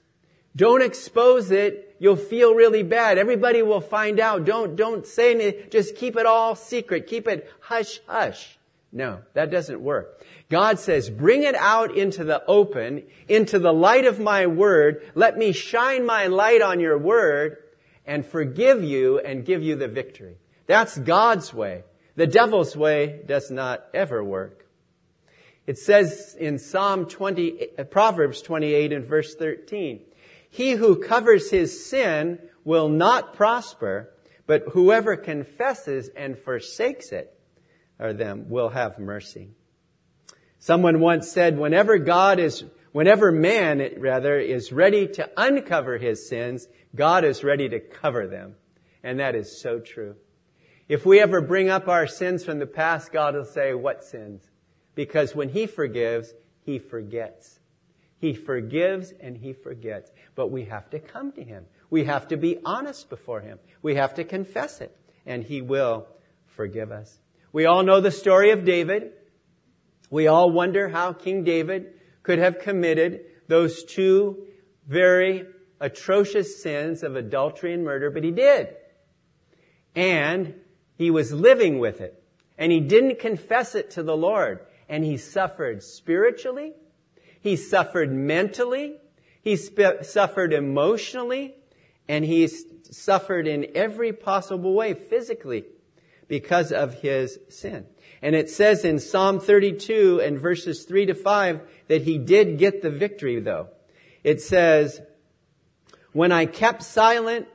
Don't 0.56 0.82
expose 0.82 1.50
it. 1.50 1.96
You'll 2.00 2.16
feel 2.16 2.54
really 2.54 2.82
bad. 2.82 3.18
Everybody 3.18 3.62
will 3.62 3.80
find 3.80 4.18
out. 4.18 4.44
Don't, 4.44 4.74
don't 4.76 5.06
say 5.06 5.34
anything. 5.34 5.70
Just 5.70 5.96
keep 5.96 6.16
it 6.16 6.26
all 6.26 6.56
secret. 6.56 7.06
Keep 7.06 7.28
it 7.28 7.50
hush 7.60 8.00
hush. 8.06 8.58
No, 8.96 9.22
that 9.32 9.50
doesn't 9.50 9.80
work. 9.80 10.24
God 10.48 10.78
says, 10.78 11.10
bring 11.10 11.42
it 11.42 11.56
out 11.56 11.96
into 11.96 12.22
the 12.22 12.44
open, 12.46 13.02
into 13.26 13.58
the 13.58 13.72
light 13.72 14.04
of 14.04 14.20
my 14.20 14.46
word. 14.46 15.02
Let 15.16 15.36
me 15.36 15.50
shine 15.50 16.06
my 16.06 16.28
light 16.28 16.62
on 16.62 16.78
your 16.78 16.96
word 16.96 17.56
and 18.06 18.24
forgive 18.24 18.84
you 18.84 19.18
and 19.18 19.44
give 19.44 19.64
you 19.64 19.74
the 19.74 19.88
victory. 19.88 20.36
That's 20.68 20.96
God's 20.96 21.52
way. 21.52 21.82
The 22.14 22.28
devil's 22.28 22.76
way 22.76 23.20
does 23.26 23.50
not 23.50 23.84
ever 23.92 24.22
work. 24.22 24.64
It 25.66 25.76
says 25.78 26.36
in 26.38 26.60
Psalm 26.60 27.06
20, 27.06 27.70
uh, 27.76 27.84
Proverbs 27.84 28.42
28 28.42 28.92
and 28.92 29.04
verse 29.04 29.34
13, 29.34 30.02
he 30.50 30.70
who 30.70 31.00
covers 31.00 31.50
his 31.50 31.84
sin 31.84 32.38
will 32.62 32.88
not 32.88 33.34
prosper, 33.34 34.14
but 34.46 34.62
whoever 34.72 35.16
confesses 35.16 36.10
and 36.14 36.38
forsakes 36.38 37.10
it 37.10 37.33
or 38.04 38.12
them 38.12 38.50
will 38.50 38.68
have 38.68 38.98
mercy. 38.98 39.48
Someone 40.58 41.00
once 41.00 41.30
said, 41.30 41.58
whenever 41.58 41.96
God 41.96 42.38
is, 42.38 42.64
whenever 42.92 43.32
man, 43.32 43.82
rather, 43.96 44.38
is 44.38 44.72
ready 44.72 45.08
to 45.08 45.30
uncover 45.38 45.96
his 45.96 46.28
sins, 46.28 46.68
God 46.94 47.24
is 47.24 47.42
ready 47.42 47.68
to 47.70 47.80
cover 47.80 48.26
them. 48.26 48.56
And 49.02 49.20
that 49.20 49.34
is 49.34 49.60
so 49.60 49.80
true. 49.80 50.16
If 50.86 51.06
we 51.06 51.18
ever 51.20 51.40
bring 51.40 51.70
up 51.70 51.88
our 51.88 52.06
sins 52.06 52.44
from 52.44 52.58
the 52.58 52.66
past, 52.66 53.10
God 53.10 53.34
will 53.34 53.46
say, 53.46 53.72
what 53.72 54.04
sins? 54.04 54.42
Because 54.94 55.34
when 55.34 55.48
He 55.48 55.66
forgives, 55.66 56.34
He 56.60 56.78
forgets. 56.78 57.58
He 58.18 58.34
forgives 58.34 59.12
and 59.18 59.36
He 59.36 59.54
forgets. 59.54 60.10
But 60.34 60.50
we 60.50 60.66
have 60.66 60.90
to 60.90 60.98
come 60.98 61.32
to 61.32 61.42
Him. 61.42 61.64
We 61.88 62.04
have 62.04 62.28
to 62.28 62.36
be 62.36 62.58
honest 62.66 63.08
before 63.08 63.40
Him. 63.40 63.58
We 63.80 63.94
have 63.94 64.14
to 64.14 64.24
confess 64.24 64.82
it. 64.82 64.94
And 65.24 65.42
He 65.42 65.62
will 65.62 66.06
forgive 66.46 66.92
us. 66.92 67.18
We 67.54 67.66
all 67.66 67.84
know 67.84 68.00
the 68.00 68.10
story 68.10 68.50
of 68.50 68.64
David. 68.64 69.12
We 70.10 70.26
all 70.26 70.50
wonder 70.50 70.88
how 70.88 71.12
King 71.12 71.44
David 71.44 71.92
could 72.24 72.40
have 72.40 72.58
committed 72.58 73.20
those 73.46 73.84
two 73.84 74.48
very 74.88 75.44
atrocious 75.78 76.60
sins 76.60 77.04
of 77.04 77.14
adultery 77.14 77.72
and 77.72 77.84
murder, 77.84 78.10
but 78.10 78.24
he 78.24 78.32
did. 78.32 78.74
And 79.94 80.54
he 80.96 81.12
was 81.12 81.32
living 81.32 81.78
with 81.78 82.00
it. 82.00 82.20
And 82.58 82.72
he 82.72 82.80
didn't 82.80 83.20
confess 83.20 83.76
it 83.76 83.92
to 83.92 84.02
the 84.02 84.16
Lord 84.16 84.66
and 84.88 85.04
he 85.04 85.16
suffered 85.16 85.84
spiritually. 85.84 86.72
He 87.40 87.54
suffered 87.54 88.12
mentally. 88.12 88.96
He 89.42 89.54
sp- 89.54 90.02
suffered 90.02 90.52
emotionally 90.52 91.54
and 92.08 92.24
he 92.24 92.48
suffered 92.90 93.46
in 93.46 93.76
every 93.76 94.12
possible 94.12 94.74
way 94.74 94.94
physically 94.94 95.66
because 96.28 96.72
of 96.72 96.94
his 96.94 97.38
sin. 97.48 97.86
And 98.22 98.34
it 98.34 98.48
says 98.48 98.84
in 98.84 98.98
Psalm 98.98 99.40
32 99.40 100.20
and 100.20 100.38
verses 100.38 100.84
3 100.84 101.06
to 101.06 101.14
5 101.14 101.60
that 101.88 102.02
he 102.02 102.18
did 102.18 102.58
get 102.58 102.82
the 102.82 102.90
victory 102.90 103.40
though. 103.40 103.68
It 104.22 104.40
says, 104.40 105.00
when 106.12 106.32
I 106.32 106.46
kept 106.46 106.82
silent, 106.82 107.48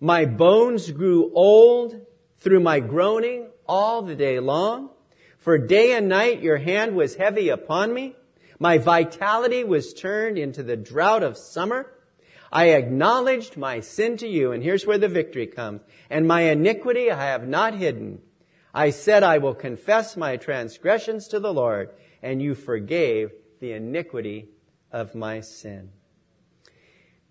my 0.00 0.24
bones 0.24 0.90
grew 0.90 1.30
old 1.34 2.06
through 2.38 2.60
my 2.60 2.80
groaning 2.80 3.48
all 3.66 4.02
the 4.02 4.14
day 4.14 4.40
long. 4.40 4.90
For 5.38 5.58
day 5.58 5.92
and 5.92 6.08
night 6.08 6.42
your 6.42 6.56
hand 6.56 6.96
was 6.96 7.16
heavy 7.16 7.48
upon 7.50 7.92
me. 7.92 8.16
My 8.58 8.78
vitality 8.78 9.64
was 9.64 9.92
turned 9.92 10.38
into 10.38 10.62
the 10.62 10.76
drought 10.76 11.22
of 11.22 11.36
summer. 11.36 11.92
I 12.52 12.70
acknowledged 12.70 13.56
my 13.56 13.80
sin 13.80 14.16
to 14.18 14.28
you, 14.28 14.52
and 14.52 14.62
here's 14.62 14.86
where 14.86 14.98
the 14.98 15.08
victory 15.08 15.46
comes. 15.46 15.82
And 16.10 16.26
my 16.26 16.42
iniquity 16.42 17.10
I 17.10 17.26
have 17.26 17.46
not 17.46 17.74
hidden. 17.74 18.20
I 18.72 18.90
said, 18.90 19.22
I 19.22 19.38
will 19.38 19.54
confess 19.54 20.16
my 20.16 20.36
transgressions 20.36 21.28
to 21.28 21.40
the 21.40 21.52
Lord, 21.52 21.90
and 22.22 22.42
you 22.42 22.54
forgave 22.54 23.32
the 23.60 23.72
iniquity 23.72 24.48
of 24.92 25.14
my 25.14 25.40
sin. 25.40 25.90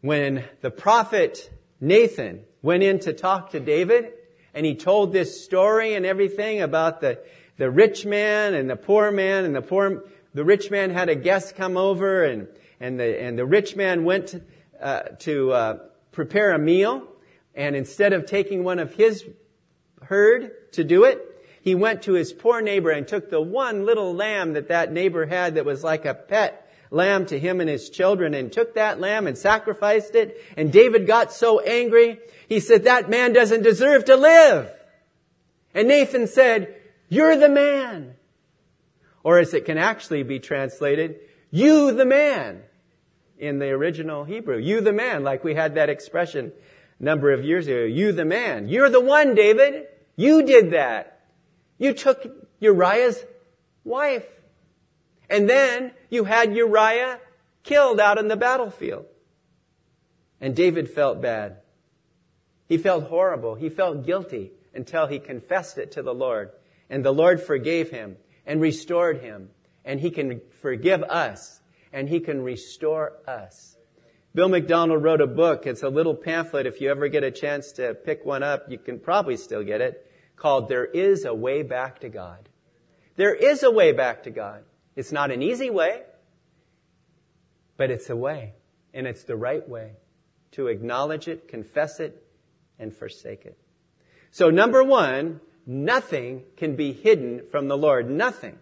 When 0.01 0.43
the 0.61 0.71
prophet 0.71 1.49
Nathan 1.79 2.43
went 2.61 2.83
in 2.83 2.99
to 2.99 3.13
talk 3.13 3.51
to 3.51 3.59
David, 3.59 4.13
and 4.53 4.65
he 4.65 4.75
told 4.75 5.11
this 5.11 5.43
story 5.43 5.93
and 5.93 6.05
everything 6.05 6.61
about 6.61 7.01
the 7.01 7.19
the 7.57 7.69
rich 7.69 8.05
man 8.05 8.53
and 8.53 8.69
the 8.69 8.75
poor 8.75 9.11
man 9.11 9.45
and 9.45 9.55
the 9.55 9.61
poor, 9.61 10.03
the 10.33 10.43
rich 10.43 10.69
man 10.71 10.89
had 10.89 11.09
a 11.09 11.15
guest 11.15 11.55
come 11.55 11.77
over 11.77 12.23
and, 12.23 12.47
and 12.79 12.99
the, 12.99 13.21
and 13.21 13.37
the 13.37 13.45
rich 13.45 13.75
man 13.75 14.03
went 14.03 14.27
to, 14.27 14.41
uh, 14.81 15.01
to 15.19 15.51
uh, 15.51 15.77
prepare 16.11 16.51
a 16.51 16.59
meal 16.59 17.07
and 17.55 17.75
instead 17.75 18.13
of 18.13 18.25
taking 18.25 18.63
one 18.63 18.79
of 18.79 18.93
his 18.93 19.23
herd 20.01 20.71
to 20.73 20.83
do 20.83 21.05
it, 21.05 21.21
he 21.61 21.73
went 21.73 22.03
to 22.03 22.13
his 22.13 22.33
poor 22.33 22.61
neighbor 22.61 22.91
and 22.91 23.07
took 23.07 23.29
the 23.29 23.41
one 23.41 23.85
little 23.85 24.13
lamb 24.13 24.53
that 24.53 24.67
that 24.67 24.91
neighbor 24.91 25.25
had 25.25 25.55
that 25.55 25.65
was 25.65 25.83
like 25.83 26.05
a 26.05 26.13
pet 26.13 26.69
lamb 26.91 27.25
to 27.27 27.39
him 27.39 27.59
and 27.59 27.69
his 27.69 27.89
children 27.89 28.33
and 28.33 28.51
took 28.51 28.75
that 28.75 28.99
lamb 28.99 29.25
and 29.25 29.37
sacrificed 29.37 30.13
it. 30.13 30.39
And 30.55 30.71
David 30.71 31.07
got 31.07 31.33
so 31.33 31.59
angry, 31.59 32.19
he 32.47 32.59
said, 32.59 32.83
that 32.83 33.09
man 33.09 33.33
doesn't 33.33 33.63
deserve 33.63 34.05
to 34.05 34.15
live. 34.15 34.69
And 35.73 35.87
Nathan 35.87 36.27
said, 36.27 36.75
you're 37.09 37.37
the 37.37 37.49
man. 37.49 38.15
Or 39.23 39.39
as 39.39 39.53
it 39.53 39.65
can 39.65 39.77
actually 39.77 40.23
be 40.23 40.39
translated, 40.39 41.19
you 41.49 41.93
the 41.93 42.05
man 42.05 42.61
in 43.37 43.59
the 43.59 43.69
original 43.69 44.23
Hebrew. 44.23 44.57
You 44.57 44.81
the 44.81 44.93
man, 44.93 45.23
like 45.23 45.43
we 45.43 45.55
had 45.55 45.75
that 45.75 45.89
expression 45.89 46.51
a 46.99 47.03
number 47.03 47.31
of 47.31 47.43
years 47.43 47.67
ago. 47.67 47.83
You 47.83 48.11
the 48.11 48.25
man. 48.25 48.67
You're 48.69 48.89
the 48.89 49.01
one, 49.01 49.35
David. 49.35 49.87
You 50.15 50.43
did 50.43 50.71
that. 50.71 51.19
You 51.77 51.93
took 51.93 52.25
Uriah's 52.59 53.23
wife. 53.83 54.25
And 55.29 55.49
then 55.49 55.91
you 56.09 56.23
had 56.23 56.55
Uriah 56.55 57.19
killed 57.63 57.99
out 57.99 58.17
in 58.17 58.27
the 58.27 58.37
battlefield. 58.37 59.05
And 60.39 60.55
David 60.55 60.89
felt 60.89 61.21
bad. 61.21 61.57
He 62.67 62.77
felt 62.77 63.05
horrible. 63.05 63.55
He 63.55 63.69
felt 63.69 64.05
guilty 64.05 64.51
until 64.73 65.07
he 65.07 65.19
confessed 65.19 65.77
it 65.77 65.93
to 65.93 66.03
the 66.03 66.13
Lord. 66.13 66.51
And 66.89 67.03
the 67.03 67.13
Lord 67.13 67.41
forgave 67.41 67.89
him 67.89 68.17
and 68.45 68.61
restored 68.61 69.19
him. 69.19 69.49
And 69.83 69.99
he 69.99 70.11
can 70.11 70.41
forgive 70.61 71.03
us 71.03 71.59
and 71.91 72.09
he 72.09 72.19
can 72.19 72.41
restore 72.41 73.13
us. 73.27 73.77
Bill 74.33 74.49
MacDonald 74.49 75.01
wrote 75.01 75.21
a 75.21 75.27
book. 75.27 75.65
It's 75.65 75.83
a 75.83 75.89
little 75.89 76.15
pamphlet. 76.15 76.65
If 76.65 76.81
you 76.81 76.89
ever 76.89 77.07
get 77.07 77.23
a 77.23 77.31
chance 77.31 77.71
to 77.73 77.93
pick 77.93 78.25
one 78.25 78.43
up, 78.43 78.69
you 78.69 78.77
can 78.77 78.99
probably 78.99 79.37
still 79.37 79.63
get 79.63 79.81
it 79.81 80.05
called 80.35 80.67
There 80.67 80.85
is 80.85 81.23
a 81.23 81.33
Way 81.33 81.63
Back 81.63 81.99
to 81.99 82.09
God. 82.09 82.49
There 83.15 83.33
is 83.33 83.63
a 83.63 83.71
way 83.71 83.93
back 83.93 84.23
to 84.23 84.29
God. 84.29 84.63
It's 84.97 85.13
not 85.13 85.31
an 85.31 85.41
easy 85.41 85.69
way, 85.69 86.03
but 87.77 87.89
it's 87.89 88.09
a 88.09 88.15
way 88.15 88.53
and 88.93 89.07
it's 89.07 89.23
the 89.23 89.37
right 89.37 89.67
way 89.67 89.93
to 90.51 90.67
acknowledge 90.67 91.29
it, 91.29 91.47
confess 91.47 92.01
it, 92.01 92.21
and 92.77 92.93
forsake 92.93 93.45
it. 93.45 93.57
So 94.31 94.49
number 94.49 94.83
one, 94.83 95.39
Nothing 95.65 96.43
can 96.57 96.75
be 96.75 96.93
hidden 96.93 97.41
from 97.49 97.67
the 97.67 97.77
Lord. 97.77 98.09
Nothing. 98.09 98.57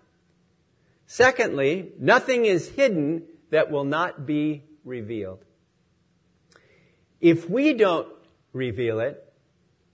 Secondly, 1.05 1.91
nothing 1.99 2.45
is 2.45 2.69
hidden 2.69 3.23
that 3.51 3.71
will 3.71 3.83
not 3.83 4.25
be 4.25 4.63
revealed. 4.83 5.43
If 7.21 7.49
we 7.49 7.73
don't 7.73 8.07
reveal 8.51 8.99
it, 8.99 9.23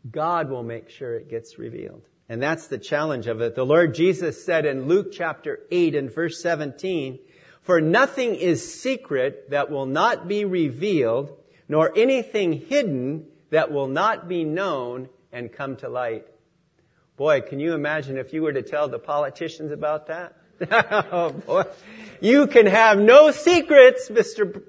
God 0.10 0.50
will 0.50 0.64
make 0.64 0.90
sure 0.90 1.16
it 1.16 1.30
gets 1.30 1.60
revealed. 1.60 2.04
And 2.28 2.42
that's 2.42 2.68
the 2.68 2.78
challenge 2.78 3.28
of 3.28 3.42
it. 3.42 3.56
The 3.56 3.66
Lord 3.66 3.96
Jesus 3.96 4.46
said 4.46 4.66
in 4.66 4.88
Luke 4.88 5.12
chapter 5.12 5.60
8 5.72 5.96
and 5.96 6.14
verse 6.14 6.42
17, 6.42 7.20
For 7.62 7.82
nothing 7.82 8.36
is 8.36 8.82
secret 8.82 9.50
that 9.50 9.72
will 9.72 9.88
not 9.88 10.28
be 10.28 10.46
revealed, 10.46 11.36
nor 11.68 11.92
anything 11.98 12.54
hidden 12.54 13.26
that 13.50 13.72
will 13.72 13.88
not 13.88 14.28
be 14.28 14.44
known 14.44 15.10
and 15.32 15.52
come 15.52 15.76
to 15.78 15.90
light. 15.90 16.28
Boy, 17.18 17.42
can 17.42 17.60
you 17.60 17.74
imagine 17.74 18.18
if 18.18 18.32
you 18.32 18.44
were 18.44 18.54
to 18.54 18.62
tell 18.62 18.88
the 18.88 19.00
politicians 19.00 19.72
about 19.72 20.08
that? 20.08 20.36
oh 20.72 21.32
boy. 21.32 21.64
You 22.22 22.48
can 22.48 22.66
have 22.66 23.00
no 23.00 23.32
secrets, 23.32 24.10
Mr. 24.10 24.62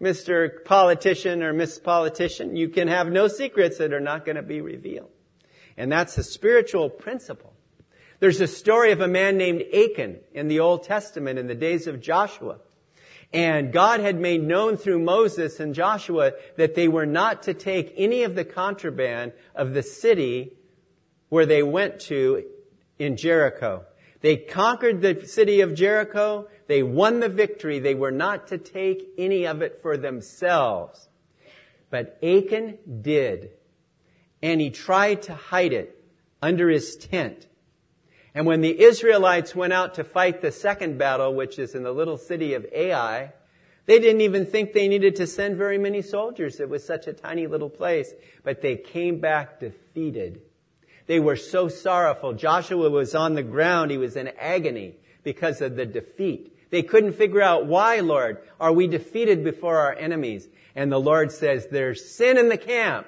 Mr. 0.00 0.64
Politician 0.64 1.42
or 1.42 1.52
Miss 1.52 1.78
Politician. 1.78 2.56
You 2.56 2.68
can 2.68 2.88
have 2.88 3.10
no 3.10 3.28
secrets 3.28 3.78
that 3.78 3.92
are 3.92 4.00
not 4.00 4.24
going 4.24 4.36
to 4.36 4.42
be 4.42 4.60
revealed. 4.60 5.10
And 5.76 5.90
that's 5.90 6.18
a 6.18 6.24
spiritual 6.24 6.90
principle. 6.90 7.52
There's 8.18 8.40
a 8.40 8.46
story 8.46 8.92
of 8.92 9.00
a 9.00 9.08
man 9.08 9.36
named 9.36 9.62
Achan 9.72 10.18
in 10.32 10.48
the 10.48 10.60
Old 10.60 10.84
Testament 10.84 11.38
in 11.38 11.46
the 11.46 11.54
days 11.54 11.86
of 11.86 12.00
Joshua. 12.00 12.58
And 13.32 13.72
God 13.72 14.00
had 14.00 14.18
made 14.18 14.42
known 14.42 14.76
through 14.76 15.00
Moses 15.00 15.60
and 15.60 15.74
Joshua 15.74 16.32
that 16.56 16.74
they 16.74 16.88
were 16.88 17.06
not 17.06 17.44
to 17.44 17.54
take 17.54 17.92
any 17.96 18.22
of 18.22 18.34
the 18.34 18.44
contraband 18.44 19.32
of 19.54 19.74
the 19.74 19.82
city 19.82 20.52
where 21.28 21.46
they 21.46 21.62
went 21.62 22.00
to 22.00 22.44
in 22.98 23.16
Jericho. 23.16 23.84
They 24.20 24.36
conquered 24.36 25.02
the 25.02 25.26
city 25.26 25.60
of 25.60 25.74
Jericho. 25.74 26.48
They 26.66 26.82
won 26.82 27.20
the 27.20 27.28
victory. 27.28 27.78
They 27.78 27.94
were 27.94 28.10
not 28.10 28.48
to 28.48 28.58
take 28.58 29.08
any 29.18 29.46
of 29.46 29.62
it 29.62 29.80
for 29.82 29.96
themselves. 29.96 31.08
But 31.90 32.18
Achan 32.22 32.78
did. 33.02 33.50
And 34.42 34.60
he 34.60 34.70
tried 34.70 35.22
to 35.22 35.34
hide 35.34 35.72
it 35.72 36.02
under 36.42 36.68
his 36.68 36.96
tent. 36.96 37.46
And 38.34 38.46
when 38.46 38.60
the 38.60 38.82
Israelites 38.82 39.54
went 39.54 39.72
out 39.72 39.94
to 39.94 40.04
fight 40.04 40.42
the 40.42 40.52
second 40.52 40.98
battle, 40.98 41.34
which 41.34 41.58
is 41.58 41.74
in 41.74 41.82
the 41.82 41.92
little 41.92 42.18
city 42.18 42.54
of 42.54 42.66
Ai, 42.72 43.32
they 43.86 43.98
didn't 43.98 44.20
even 44.20 44.44
think 44.44 44.72
they 44.72 44.88
needed 44.88 45.16
to 45.16 45.26
send 45.26 45.56
very 45.56 45.78
many 45.78 46.02
soldiers. 46.02 46.60
It 46.60 46.68
was 46.68 46.84
such 46.84 47.06
a 47.06 47.12
tiny 47.12 47.46
little 47.46 47.70
place. 47.70 48.12
But 48.42 48.60
they 48.60 48.76
came 48.76 49.20
back 49.20 49.60
defeated. 49.60 50.42
They 51.06 51.20
were 51.20 51.36
so 51.36 51.68
sorrowful. 51.68 52.32
Joshua 52.32 52.90
was 52.90 53.14
on 53.14 53.34
the 53.34 53.42
ground. 53.42 53.90
He 53.90 53.98
was 53.98 54.16
in 54.16 54.28
agony 54.38 54.94
because 55.22 55.60
of 55.60 55.76
the 55.76 55.86
defeat. 55.86 56.52
They 56.70 56.82
couldn't 56.82 57.12
figure 57.12 57.42
out 57.42 57.66
why, 57.66 58.00
Lord, 58.00 58.38
are 58.60 58.72
we 58.72 58.88
defeated 58.88 59.44
before 59.44 59.78
our 59.78 59.94
enemies? 59.94 60.48
And 60.74 60.90
the 60.90 61.00
Lord 61.00 61.30
says, 61.32 61.68
there's 61.70 62.16
sin 62.16 62.36
in 62.36 62.48
the 62.48 62.58
camp. 62.58 63.06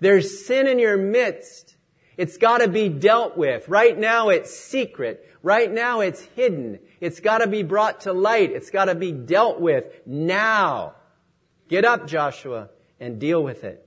There's 0.00 0.46
sin 0.46 0.66
in 0.66 0.78
your 0.78 0.96
midst. 0.96 1.76
It's 2.16 2.36
gotta 2.36 2.68
be 2.68 2.88
dealt 2.88 3.36
with. 3.36 3.68
Right 3.68 3.98
now 3.98 4.28
it's 4.28 4.54
secret. 4.54 5.24
Right 5.42 5.72
now 5.72 6.00
it's 6.00 6.20
hidden. 6.20 6.78
It's 7.00 7.20
gotta 7.20 7.46
be 7.46 7.62
brought 7.62 8.02
to 8.02 8.12
light. 8.12 8.50
It's 8.50 8.70
gotta 8.70 8.94
be 8.94 9.12
dealt 9.12 9.60
with 9.60 9.84
now. 10.04 10.94
Get 11.68 11.84
up, 11.84 12.06
Joshua, 12.06 12.70
and 13.00 13.18
deal 13.18 13.42
with 13.42 13.64
it. 13.64 13.86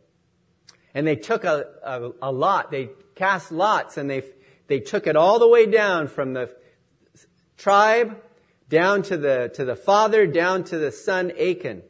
And 0.93 1.05
they 1.05 1.15
took 1.15 1.43
a, 1.43 1.65
a, 1.83 2.11
a 2.21 2.31
lot. 2.31 2.71
They 2.71 2.89
cast 3.21 3.51
lots 3.51 3.97
and 3.97 4.09
they, 4.09 4.23
they 4.65 4.79
took 4.79 5.05
it 5.05 5.15
all 5.15 5.37
the 5.37 5.47
way 5.47 5.67
down 5.67 6.07
from 6.07 6.33
the 6.33 6.49
tribe 7.55 8.19
down 8.67 9.03
to 9.03 9.15
the, 9.15 9.51
to 9.53 9.63
the 9.63 9.75
father, 9.75 10.25
down 10.25 10.63
to 10.63 10.79
the 10.79 10.91
son 10.91 11.31
Achan. 11.39 11.83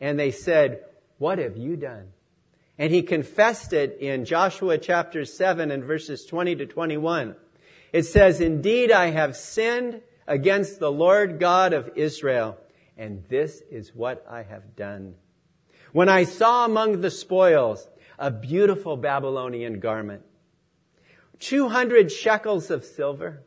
And 0.00 0.16
they 0.16 0.30
said, 0.30 0.84
what 1.16 1.38
have 1.38 1.56
you 1.56 1.74
done? 1.74 2.12
And 2.78 2.92
he 2.92 3.02
confessed 3.02 3.72
it 3.72 3.98
in 3.98 4.24
Joshua 4.24 4.78
chapter 4.78 5.24
7 5.24 5.72
and 5.72 5.82
verses 5.82 6.24
20 6.26 6.54
to 6.56 6.66
21. 6.66 7.34
It 7.92 8.04
says, 8.04 8.40
Indeed, 8.40 8.92
I 8.92 9.06
have 9.10 9.36
sinned 9.36 10.02
against 10.28 10.78
the 10.78 10.92
Lord 10.92 11.40
God 11.40 11.72
of 11.72 11.90
Israel, 11.96 12.56
and 12.96 13.24
this 13.28 13.62
is 13.68 13.92
what 13.92 14.24
I 14.30 14.44
have 14.44 14.76
done. 14.76 15.16
When 15.92 16.08
I 16.08 16.22
saw 16.22 16.66
among 16.66 17.00
the 17.00 17.10
spoils 17.10 17.88
a 18.16 18.30
beautiful 18.30 18.96
Babylonian 18.96 19.80
garment, 19.80 20.22
200 21.40 22.10
shekels 22.10 22.70
of 22.70 22.84
silver, 22.84 23.42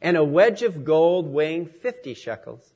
and 0.00 0.16
a 0.16 0.24
wedge 0.24 0.62
of 0.62 0.84
gold 0.84 1.26
weighing 1.26 1.66
50 1.66 2.14
shekels, 2.14 2.72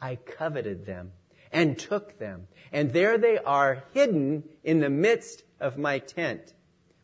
I 0.00 0.16
coveted 0.16 0.86
them 0.86 1.12
and 1.52 1.78
took 1.78 2.18
them. 2.18 2.48
And 2.72 2.92
there 2.92 3.18
they 3.18 3.38
are 3.38 3.84
hidden 3.94 4.44
in 4.64 4.80
the 4.80 4.90
midst 4.90 5.42
of 5.60 5.78
my 5.78 5.98
tent 5.98 6.52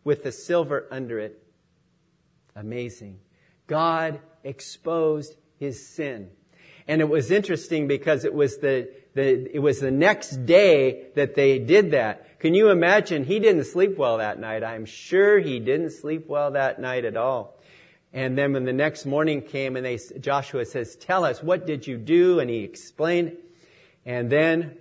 with 0.05 0.25
the 0.25 0.33
silver 0.33 0.87
under 0.90 1.18
it. 1.18 1.42
Amazing. 2.57 3.21
God 3.66 4.21
exposed 4.45 5.37
his 5.59 5.87
sin. 5.87 6.31
And 6.88 7.01
it 7.01 7.09
was 7.09 7.31
interesting 7.31 7.87
because 7.87 8.25
it 8.25 8.35
was 8.35 8.59
the, 8.59 8.90
the, 9.14 9.55
it 9.55 9.61
was 9.61 9.81
the 9.81 9.90
next 9.90 10.45
day 10.45 11.07
that 11.14 11.35
they 11.35 11.59
did 11.59 11.92
that. 11.92 12.27
Can 12.42 12.55
you 12.55 12.70
imagine? 12.70 13.22
He 13.22 13.38
didn't 13.38 13.66
sleep 13.66 13.96
well 13.96 14.18
that 14.18 14.37
night. 14.37 14.64
I'm 14.64 14.85
sure 14.85 15.38
he 15.38 15.61
didn't 15.61 15.92
sleep 15.92 16.26
well 16.26 16.50
that 16.50 16.81
night 16.81 17.05
at 17.05 17.16
all. 17.16 17.57
And 18.12 18.37
then 18.37 18.52
when 18.52 18.64
the 18.64 18.72
next 18.72 19.07
morning 19.07 19.42
came 19.42 19.76
and 19.76 19.87
they, 19.87 20.00
Joshua 20.18 20.64
says, 20.64 20.96
tell 20.96 21.24
us, 21.24 21.40
what 21.40 21.68
did 21.68 21.87
you 21.87 21.96
do? 21.96 22.40
And 22.40 22.50
he 22.50 22.64
explained. 22.64 23.37
And 24.05 24.28
then 24.28 24.76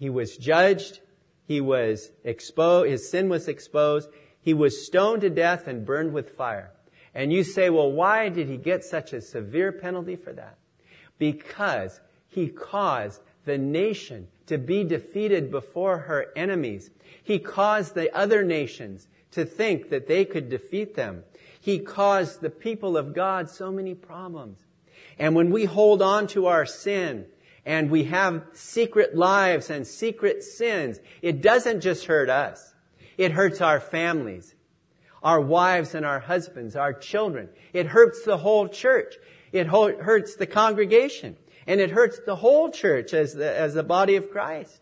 he 0.00 0.10
was 0.10 0.36
judged. 0.36 0.98
He 1.46 1.60
was 1.60 2.10
exposed. 2.24 2.90
His 2.90 3.08
sin 3.08 3.28
was 3.28 3.46
exposed. 3.46 4.08
He 4.40 4.52
was 4.52 4.84
stoned 4.84 5.20
to 5.20 5.30
death 5.30 5.68
and 5.68 5.86
burned 5.86 6.12
with 6.12 6.30
fire. 6.30 6.72
And 7.14 7.32
you 7.32 7.44
say, 7.44 7.70
well, 7.70 7.92
why 7.92 8.30
did 8.30 8.48
he 8.48 8.56
get 8.56 8.82
such 8.82 9.12
a 9.12 9.20
severe 9.20 9.70
penalty 9.70 10.16
for 10.16 10.32
that? 10.32 10.58
Because 11.18 12.00
he 12.26 12.48
caused 12.48 13.20
the 13.44 13.58
nation 13.58 14.26
to 14.50 14.58
be 14.58 14.82
defeated 14.82 15.48
before 15.48 15.96
her 15.96 16.26
enemies. 16.34 16.90
He 17.22 17.38
caused 17.38 17.94
the 17.94 18.12
other 18.12 18.42
nations 18.42 19.06
to 19.30 19.44
think 19.44 19.90
that 19.90 20.08
they 20.08 20.24
could 20.24 20.48
defeat 20.48 20.96
them. 20.96 21.22
He 21.60 21.78
caused 21.78 22.40
the 22.40 22.50
people 22.50 22.96
of 22.96 23.14
God 23.14 23.48
so 23.48 23.70
many 23.70 23.94
problems. 23.94 24.58
And 25.20 25.36
when 25.36 25.52
we 25.52 25.66
hold 25.66 26.02
on 26.02 26.26
to 26.28 26.46
our 26.46 26.66
sin 26.66 27.26
and 27.64 27.92
we 27.92 28.04
have 28.04 28.42
secret 28.52 29.14
lives 29.14 29.70
and 29.70 29.86
secret 29.86 30.42
sins, 30.42 30.98
it 31.22 31.42
doesn't 31.42 31.80
just 31.80 32.06
hurt 32.06 32.28
us. 32.28 32.74
It 33.16 33.30
hurts 33.30 33.60
our 33.60 33.78
families, 33.78 34.56
our 35.22 35.40
wives 35.40 35.94
and 35.94 36.04
our 36.04 36.18
husbands, 36.18 36.74
our 36.74 36.92
children. 36.92 37.50
It 37.72 37.86
hurts 37.86 38.24
the 38.24 38.38
whole 38.38 38.66
church. 38.66 39.14
It 39.52 39.68
hurts 39.68 40.34
the 40.34 40.46
congregation. 40.48 41.36
And 41.66 41.80
it 41.80 41.90
hurts 41.90 42.20
the 42.24 42.36
whole 42.36 42.70
church 42.70 43.12
as 43.14 43.34
the, 43.34 43.54
as 43.54 43.74
the 43.74 43.82
body 43.82 44.16
of 44.16 44.30
Christ. 44.30 44.80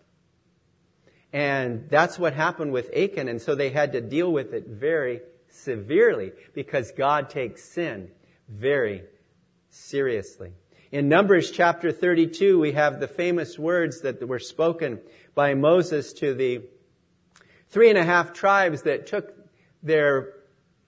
And 1.32 1.88
that's 1.90 2.18
what 2.18 2.32
happened 2.32 2.72
with 2.72 2.90
Achan. 2.96 3.28
And 3.28 3.40
so 3.40 3.54
they 3.54 3.70
had 3.70 3.92
to 3.92 4.00
deal 4.00 4.32
with 4.32 4.54
it 4.54 4.66
very 4.66 5.20
severely 5.50 6.32
because 6.54 6.92
God 6.92 7.30
takes 7.30 7.64
sin 7.64 8.10
very 8.48 9.02
seriously. 9.70 10.52
In 10.90 11.08
Numbers 11.08 11.50
chapter 11.50 11.92
32, 11.92 12.58
we 12.58 12.72
have 12.72 12.98
the 12.98 13.08
famous 13.08 13.58
words 13.58 14.00
that 14.02 14.26
were 14.26 14.38
spoken 14.38 15.00
by 15.34 15.52
Moses 15.52 16.14
to 16.14 16.32
the 16.32 16.62
three 17.68 17.90
and 17.90 17.98
a 17.98 18.04
half 18.04 18.32
tribes 18.32 18.82
that 18.82 19.06
took 19.06 19.34
their 19.82 20.32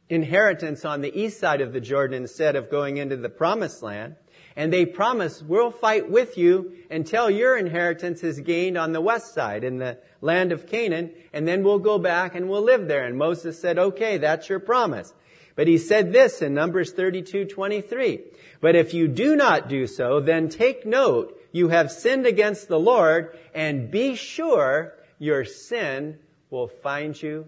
inheritance 0.09 0.85
on 0.85 1.03
the 1.03 1.20
east 1.20 1.38
side 1.38 1.61
of 1.61 1.72
the 1.74 1.81
Jordan 1.81 2.22
instead 2.22 2.57
of 2.57 2.70
going 2.70 2.96
into 2.96 3.16
the 3.16 3.29
promised 3.29 3.83
land. 3.83 4.16
And 4.61 4.70
they 4.70 4.85
promise, 4.85 5.40
we'll 5.40 5.70
fight 5.70 6.11
with 6.11 6.37
you 6.37 6.75
until 6.90 7.31
your 7.31 7.57
inheritance 7.57 8.23
is 8.23 8.40
gained 8.40 8.77
on 8.77 8.92
the 8.92 9.01
west 9.01 9.33
side 9.33 9.64
in 9.64 9.79
the 9.79 9.96
land 10.20 10.53
of 10.53 10.66
Canaan, 10.66 11.12
and 11.33 11.49
then 11.49 11.64
we'll 11.64 11.79
go 11.79 11.99
back 11.99 12.35
and 12.35 12.46
we'll 12.46 12.61
live 12.61 12.87
there. 12.87 13.07
And 13.07 13.16
Moses 13.16 13.59
said, 13.59 13.79
okay, 13.79 14.18
that's 14.18 14.51
your 14.51 14.61
promise. 14.61 15.14
But 15.57 15.66
he 15.66 15.79
said 15.79 16.12
this 16.12 16.42
in 16.42 16.53
Numbers 16.53 16.92
32, 16.92 17.46
23. 17.46 18.20
But 18.61 18.77
if 18.77 18.92
you 18.92 19.09
do 19.09 19.35
not 19.35 19.70
do 19.70 19.87
so, 19.87 20.20
then 20.20 20.51
take 20.51 20.85
note, 20.85 21.40
you 21.53 21.68
have 21.68 21.90
sinned 21.90 22.27
against 22.27 22.68
the 22.68 22.79
Lord, 22.79 23.38
and 23.55 23.90
be 23.90 24.14
sure 24.14 24.92
your 25.18 25.46
sin 25.46 26.18
will 26.51 26.68
find 26.68 27.20
you 27.23 27.46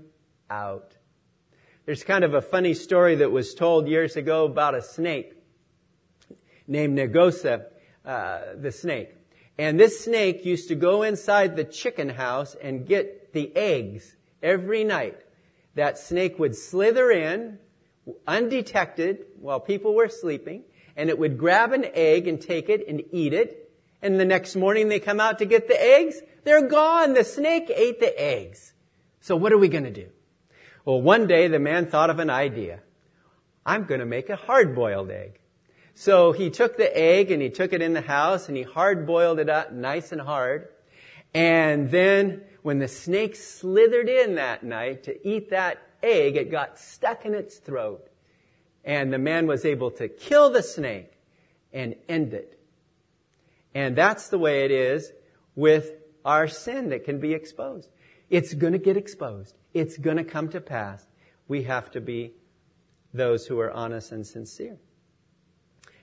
out. 0.49 0.97
There's 1.85 2.05
kind 2.05 2.25
of 2.25 2.33
a 2.33 2.41
funny 2.41 2.73
story 2.73 3.17
that 3.17 3.31
was 3.31 3.53
told 3.53 3.87
years 3.87 4.17
ago 4.17 4.47
about 4.47 4.75
a 4.75 4.81
snake 4.81 5.42
named 6.67 6.99
Negosa, 6.99 7.67
uh, 8.05 8.41
the 8.57 8.73
snake. 8.73 9.15
And 9.59 9.79
this 9.79 10.05
snake 10.05 10.45
used 10.45 10.69
to 10.69 10.75
go 10.75 11.03
inside 11.03 11.57
the 11.57 11.65
chicken 11.65 12.09
house 12.09 12.57
and 12.61 12.87
get 12.87 13.33
the 13.33 13.55
eggs 13.55 14.17
every 14.43 14.85
night. 14.85 15.19
That 15.75 15.99
snake 15.99 16.39
would 16.39 16.57
slither 16.57 17.11
in 17.11 17.59
undetected 18.27 19.27
while 19.41 19.61
people 19.61 19.95
were 19.95 20.09
sleeping 20.09 20.65
and 20.97 21.09
it 21.09 21.19
would 21.19 21.39
grab 21.39 21.73
an 21.73 21.87
egg 21.95 22.29
and 22.29 22.41
take 22.41 22.69
it 22.69 22.87
and 22.89 23.03
eat 23.13 23.33
it. 23.33 23.71
And 24.03 24.19
the 24.19 24.25
next 24.25 24.57
morning 24.57 24.89
they 24.89 25.01
come 25.01 25.21
out 25.21 25.39
to 25.39 25.45
get 25.45 25.69
the 25.69 25.81
eggs. 25.81 26.21
They're 26.45 26.69
gone. 26.69 27.15
The 27.15 27.25
snake 27.25 27.71
ate 27.75 28.01
the 28.01 28.21
eggs. 28.21 28.73
So 29.21 29.37
what 29.37 29.53
are 29.53 29.59
we 29.59 29.69
going 29.69 29.85
to 29.85 29.93
do? 29.93 30.09
Well, 30.85 31.01
one 31.01 31.29
day 31.29 31.47
the 31.49 31.61
man 31.61 31.87
thought 31.87 32.11
of 32.11 32.19
an 32.19 32.31
idea. 32.31 32.81
I'm 33.65 33.85
going 33.85 34.01
to 34.01 34.07
make 34.07 34.29
a 34.29 34.37
hard-boiled 34.37 35.11
egg. 35.11 35.39
So 35.95 36.33
he 36.33 36.51
took 36.51 36.77
the 36.77 36.97
egg 36.97 37.31
and 37.31 37.43
he 37.43 37.51
took 37.51 37.73
it 37.73 37.83
in 37.83 37.93
the 37.93 38.01
house 38.01 38.49
and 38.49 38.57
he 38.57 38.63
hard 38.63 39.07
boiled 39.07 39.39
it 39.39 39.49
up 39.49 39.73
nice 39.73 40.13
and 40.13 40.21
hard. 40.21 40.69
And 41.35 41.91
then 41.91 42.43
when 42.63 42.79
the 42.79 42.89
snake 42.89 43.37
slithered 43.37 44.09
in 44.09 44.37
that 44.37 44.63
night 44.63 45.05
to 45.05 45.29
eat 45.29 45.51
that 45.51 45.83
egg, 46.03 46.37
it 46.37 46.51
got 46.51 46.79
stuck 46.79 47.25
in 47.25 47.35
its 47.35 47.57
throat. 47.57 48.09
And 48.85 49.13
the 49.13 49.19
man 49.19 49.47
was 49.47 49.65
able 49.65 49.91
to 49.93 50.09
kill 50.09 50.51
the 50.51 50.63
snake 50.63 51.13
and 51.73 51.95
end 52.09 52.35
it. 52.35 52.59
And 53.75 53.97
that's 53.97 54.29
the 54.29 54.39
way 54.39 54.65
it 54.65 54.71
is 54.71 55.13
with 55.55 55.93
our 56.25 56.49
sin 56.49 56.91
that 56.91 57.05
can 57.05 57.21
be 57.21 57.33
exposed. 57.33 57.89
It's 58.29 58.55
gonna 58.55 58.79
get 58.79 58.97
exposed. 58.97 59.57
It's 59.73 59.97
gonna 59.97 60.25
come 60.25 60.49
to 60.51 60.61
pass. 60.61 61.07
We 61.49 61.65
have 61.65 61.91
to 61.93 62.01
be 62.01 62.33
those 63.15 63.47
who 63.47 63.61
are 63.61 63.71
honest 63.71 64.13
and 64.13 64.27
sincere. 64.27 64.79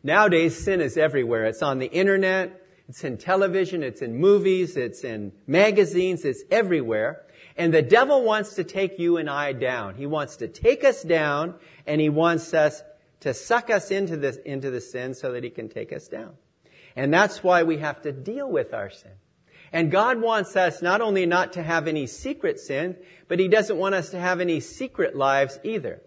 Nowadays, 0.04 0.64
sin 0.64 0.82
is 0.82 0.98
everywhere. 0.98 1.46
It's 1.46 1.62
on 1.62 1.80
the 1.80 1.92
internet, 1.92 2.66
it's 2.88 3.04
in 3.04 3.18
television, 3.18 3.84
it's 3.84 4.02
in 4.02 4.18
movies, 4.18 4.78
it's 4.78 5.04
in 5.04 5.32
magazines, 5.46 6.26
it's 6.26 6.44
everywhere. 6.50 7.26
And 7.58 7.74
the 7.74 7.82
devil 7.82 8.24
wants 8.24 8.56
to 8.56 8.64
take 8.64 9.00
you 9.00 9.18
and 9.18 9.30
I 9.30 9.54
down. 9.54 9.96
He 9.96 10.06
wants 10.06 10.38
to 10.38 10.48
take 10.48 10.84
us 10.84 11.04
down 11.04 11.56
and 11.86 12.00
he 12.00 12.10
wants 12.10 12.54
us 12.54 12.82
to 13.20 13.34
suck 13.34 13.70
us 13.70 13.92
into 13.92 14.16
this, 14.16 14.38
into 14.38 14.72
the 14.72 14.80
sin 14.80 15.14
so 15.14 15.34
that 15.34 15.44
he 15.44 15.50
can 15.50 15.68
take 15.68 15.92
us 15.92 16.08
down. 16.08 16.34
And 16.96 17.14
that's 17.14 17.44
why 17.44 17.64
we 17.64 17.78
have 17.78 18.02
to 18.04 18.12
deal 18.12 18.50
with 18.50 18.74
our 18.74 18.90
sin. 18.90 19.12
And 19.72 19.92
God 19.92 20.20
wants 20.22 20.56
us 20.56 20.82
not 20.82 21.02
only 21.02 21.26
not 21.26 21.54
to 21.54 21.64
have 21.64 21.88
any 21.88 22.08
secret 22.08 22.60
sin, 22.60 22.96
but 23.28 23.40
he 23.40 23.48
doesn't 23.48 23.78
want 23.78 23.94
us 23.94 24.10
to 24.12 24.20
have 24.20 24.40
any 24.40 24.62
secret 24.62 25.16
lives 25.16 25.60
either. 25.64 26.02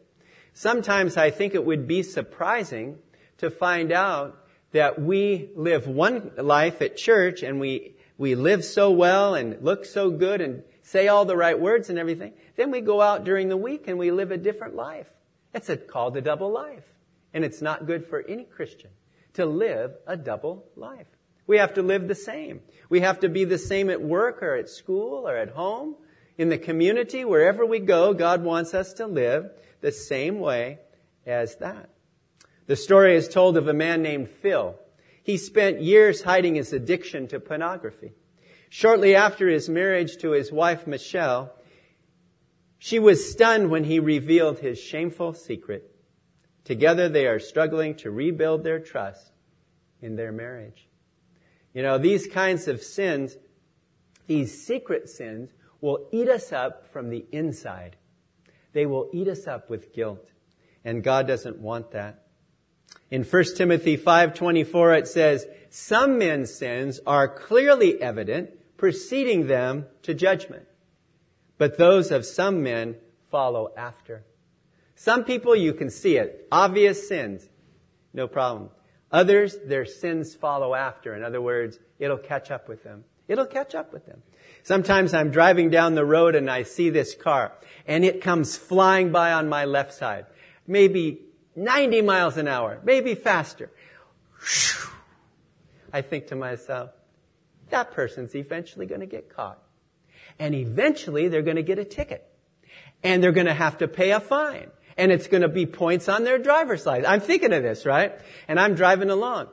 Sometimes 0.55 1.17
I 1.17 1.31
think 1.31 1.55
it 1.55 1.65
would 1.65 1.87
be 1.87 2.03
surprising 2.03 2.99
to 3.43 3.51
find 3.51 3.93
out 3.93 4.39
that 4.71 5.03
we 5.03 5.51
live 5.55 5.87
one 5.87 6.31
life 6.37 6.81
at 6.81 6.97
church 6.97 7.43
and 7.43 7.61
we, 7.61 7.95
we 8.17 8.35
live 8.35 8.65
so 8.65 8.91
well 8.91 9.35
and 9.35 9.63
look 9.63 9.85
so 9.85 10.11
good 10.11 10.41
and 10.41 10.63
say 10.83 11.09
all 11.09 11.25
the 11.25 11.37
right 11.37 11.59
words 11.59 11.91
and 11.91 11.99
everything. 11.99 12.33
Then 12.57 12.71
we 12.71 12.81
go 12.81 13.01
out 13.01 13.25
during 13.25 13.49
the 13.49 13.57
week 13.57 13.89
and 13.89 13.99
we 13.99 14.11
live 14.11 14.31
a 14.31 14.37
different 14.37 14.75
life. 14.77 15.09
It's 15.53 15.69
a, 15.69 15.77
called 15.77 16.17
a 16.17 16.21
double 16.21 16.51
life. 16.51 16.85
And 17.35 17.45
it's 17.45 17.61
not 17.61 17.87
good 17.87 18.07
for 18.07 18.21
any 18.21 18.45
Christian 18.45 18.91
to 19.35 19.45
live 19.45 19.93
a 20.07 20.17
double 20.17 20.65
life. 20.77 21.07
We 21.47 21.59
have 21.59 21.75
to 21.75 21.83
live 21.83 22.07
the 22.07 22.15
same. 22.15 22.61
We 22.89 23.01
have 23.01 23.21
to 23.21 23.29
be 23.29 23.45
the 23.45 23.59
same 23.59 23.91
at 23.91 24.01
work 24.01 24.43
or 24.43 24.55
at 24.55 24.69
school 24.69 25.29
or 25.29 25.37
at 25.37 25.51
home, 25.51 25.97
in 26.39 26.49
the 26.49 26.59
community, 26.59 27.25
wherever 27.25 27.67
we 27.67 27.81
go. 27.81 28.15
God 28.15 28.45
wants 28.45 28.73
us 28.73 28.95
to 28.95 29.07
live 29.07 29.51
the 29.81 29.93
same 29.93 30.39
way 30.39 30.79
as 31.27 31.57
that. 31.57 31.91
The 32.66 32.77
story 32.77 33.16
is 33.16 33.29
told 33.29 33.57
of 33.57 33.68
a 33.68 33.75
man 33.75 34.03
named 34.03 34.29
Phil. 34.29 34.77
He 35.22 35.37
spent 35.37 35.83
years 35.83 36.22
hiding 36.22 36.55
his 36.55 36.72
addiction 36.72 37.29
to 37.29 37.40
pornography. 37.40 38.12
Shortly 38.68 39.14
after 39.14 39.48
his 39.48 39.68
marriage 39.68 40.16
to 40.18 40.31
his 40.31 40.51
wife 40.51 40.87
Michelle, 40.87 41.53
she 42.79 42.98
was 42.98 43.31
stunned 43.31 43.70
when 43.70 43.85
he 43.85 44.01
revealed 44.01 44.59
his 44.59 44.81
shameful 44.81 45.35
secret. 45.35 45.94
Together 46.64 47.09
they 47.09 47.27
are 47.27 47.38
struggling 47.38 47.94
to 47.96 48.11
rebuild 48.11 48.64
their 48.64 48.81
trust 48.81 49.33
in 50.01 50.16
their 50.16 50.33
marriage. 50.33 50.88
You 51.75 51.83
know, 51.83 51.98
these 51.98 52.27
kinds 52.27 52.68
of 52.68 52.83
sins, 52.83 53.37
these 54.27 54.66
secret 54.66 55.09
sins, 55.09 55.51
will 55.81 56.09
eat 56.12 56.29
us 56.29 56.53
up 56.53 56.92
from 56.92 57.09
the 57.09 57.27
inside. 57.33 57.96
They 58.72 58.87
will 58.87 59.11
eat 59.12 59.29
us 59.29 59.46
up 59.46 59.68
with 59.68 59.92
guilt. 59.92 60.31
And 60.85 61.05
God 61.05 61.27
doesn't 61.27 61.59
want 61.59 61.92
that. 61.92 62.27
In 63.12 63.25
1 63.25 63.57
Timothy 63.57 63.98
5:24 63.98 64.94
it 64.94 65.07
says, 65.07 65.46
"Some 65.68 66.16
men's 66.16 66.55
sins 66.55 66.98
are 67.07 67.29
clearly 67.29 68.01
evident, 68.01 68.53
preceding 68.79 69.48
them 69.48 69.87
to 70.01 70.14
judgment. 70.14 70.66
But 71.59 71.77
those 71.77 72.11
of 72.11 72.25
some 72.25 72.62
men 72.62 72.96
follow 73.31 73.70
after. 73.77 74.25
Some 74.94 75.25
people 75.25 75.55
you 75.55 75.75
can 75.75 75.90
see 75.90 76.16
it. 76.16 76.48
Obvious 76.51 77.07
sins. 77.07 77.51
No 78.14 78.27
problem. 78.27 78.70
Others, 79.11 79.59
their 79.66 79.85
sins 79.85 80.35
follow 80.35 80.75
after. 80.75 81.14
In 81.14 81.22
other 81.22 81.42
words, 81.42 81.79
it'll 81.98 82.16
catch 82.16 82.51
up 82.51 82.66
with 82.66 82.83
them. 82.83 83.05
It'll 83.29 83.44
catch 83.44 83.75
up 83.75 83.92
with 83.92 84.07
them. 84.07 84.22
Sometimes 84.62 85.12
I'm 85.12 85.31
driving 85.31 85.68
down 85.68 85.96
the 85.96 86.07
road 86.07 86.35
and 86.35 86.51
I 86.51 86.62
see 86.62 86.88
this 86.88 87.14
car 87.14 87.53
and 87.87 88.07
it 88.07 88.22
comes 88.22 88.57
flying 88.57 89.12
by 89.12 89.33
on 89.33 89.51
my 89.51 89.66
left 89.66 89.92
side. 89.92 90.25
Maybe 90.66 91.27
90 91.55 92.03
miles 92.03 92.37
an 92.37 92.49
hour, 92.49 92.81
maybe 92.85 93.15
faster. 93.15 93.71
I 95.93 96.03
think 96.03 96.29
to 96.29 96.37
myself, 96.37 96.91
that 97.71 97.93
person's 97.93 98.35
eventually 98.35 98.87
going 98.87 99.01
to 99.01 99.07
get 99.07 99.35
caught. 99.35 99.62
And 100.38 100.55
eventually 100.55 101.29
they're 101.29 101.43
going 101.43 101.57
to 101.57 101.62
get 101.62 101.79
a 101.79 101.85
ticket. 101.85 102.27
And 103.03 103.23
they're 103.23 103.33
going 103.33 103.47
to 103.47 103.55
have 103.55 103.79
to 103.79 103.88
pay 103.88 104.12
a 104.12 104.21
fine. 104.21 104.71
And 104.97 105.11
it's 105.11 105.27
going 105.27 105.43
to 105.43 105.49
be 105.49 105.67
points 105.67 106.09
on 106.09 106.25
their 106.25 106.38
driver's 106.38 106.87
license. 106.87 107.09
I'm 107.09 107.21
thinking 107.21 107.53
of 107.53 107.62
this, 107.62 107.85
right? 107.85 108.12
And 108.49 108.61
I'm 108.61 108.75
driving 108.75 109.11
along. 109.11 109.49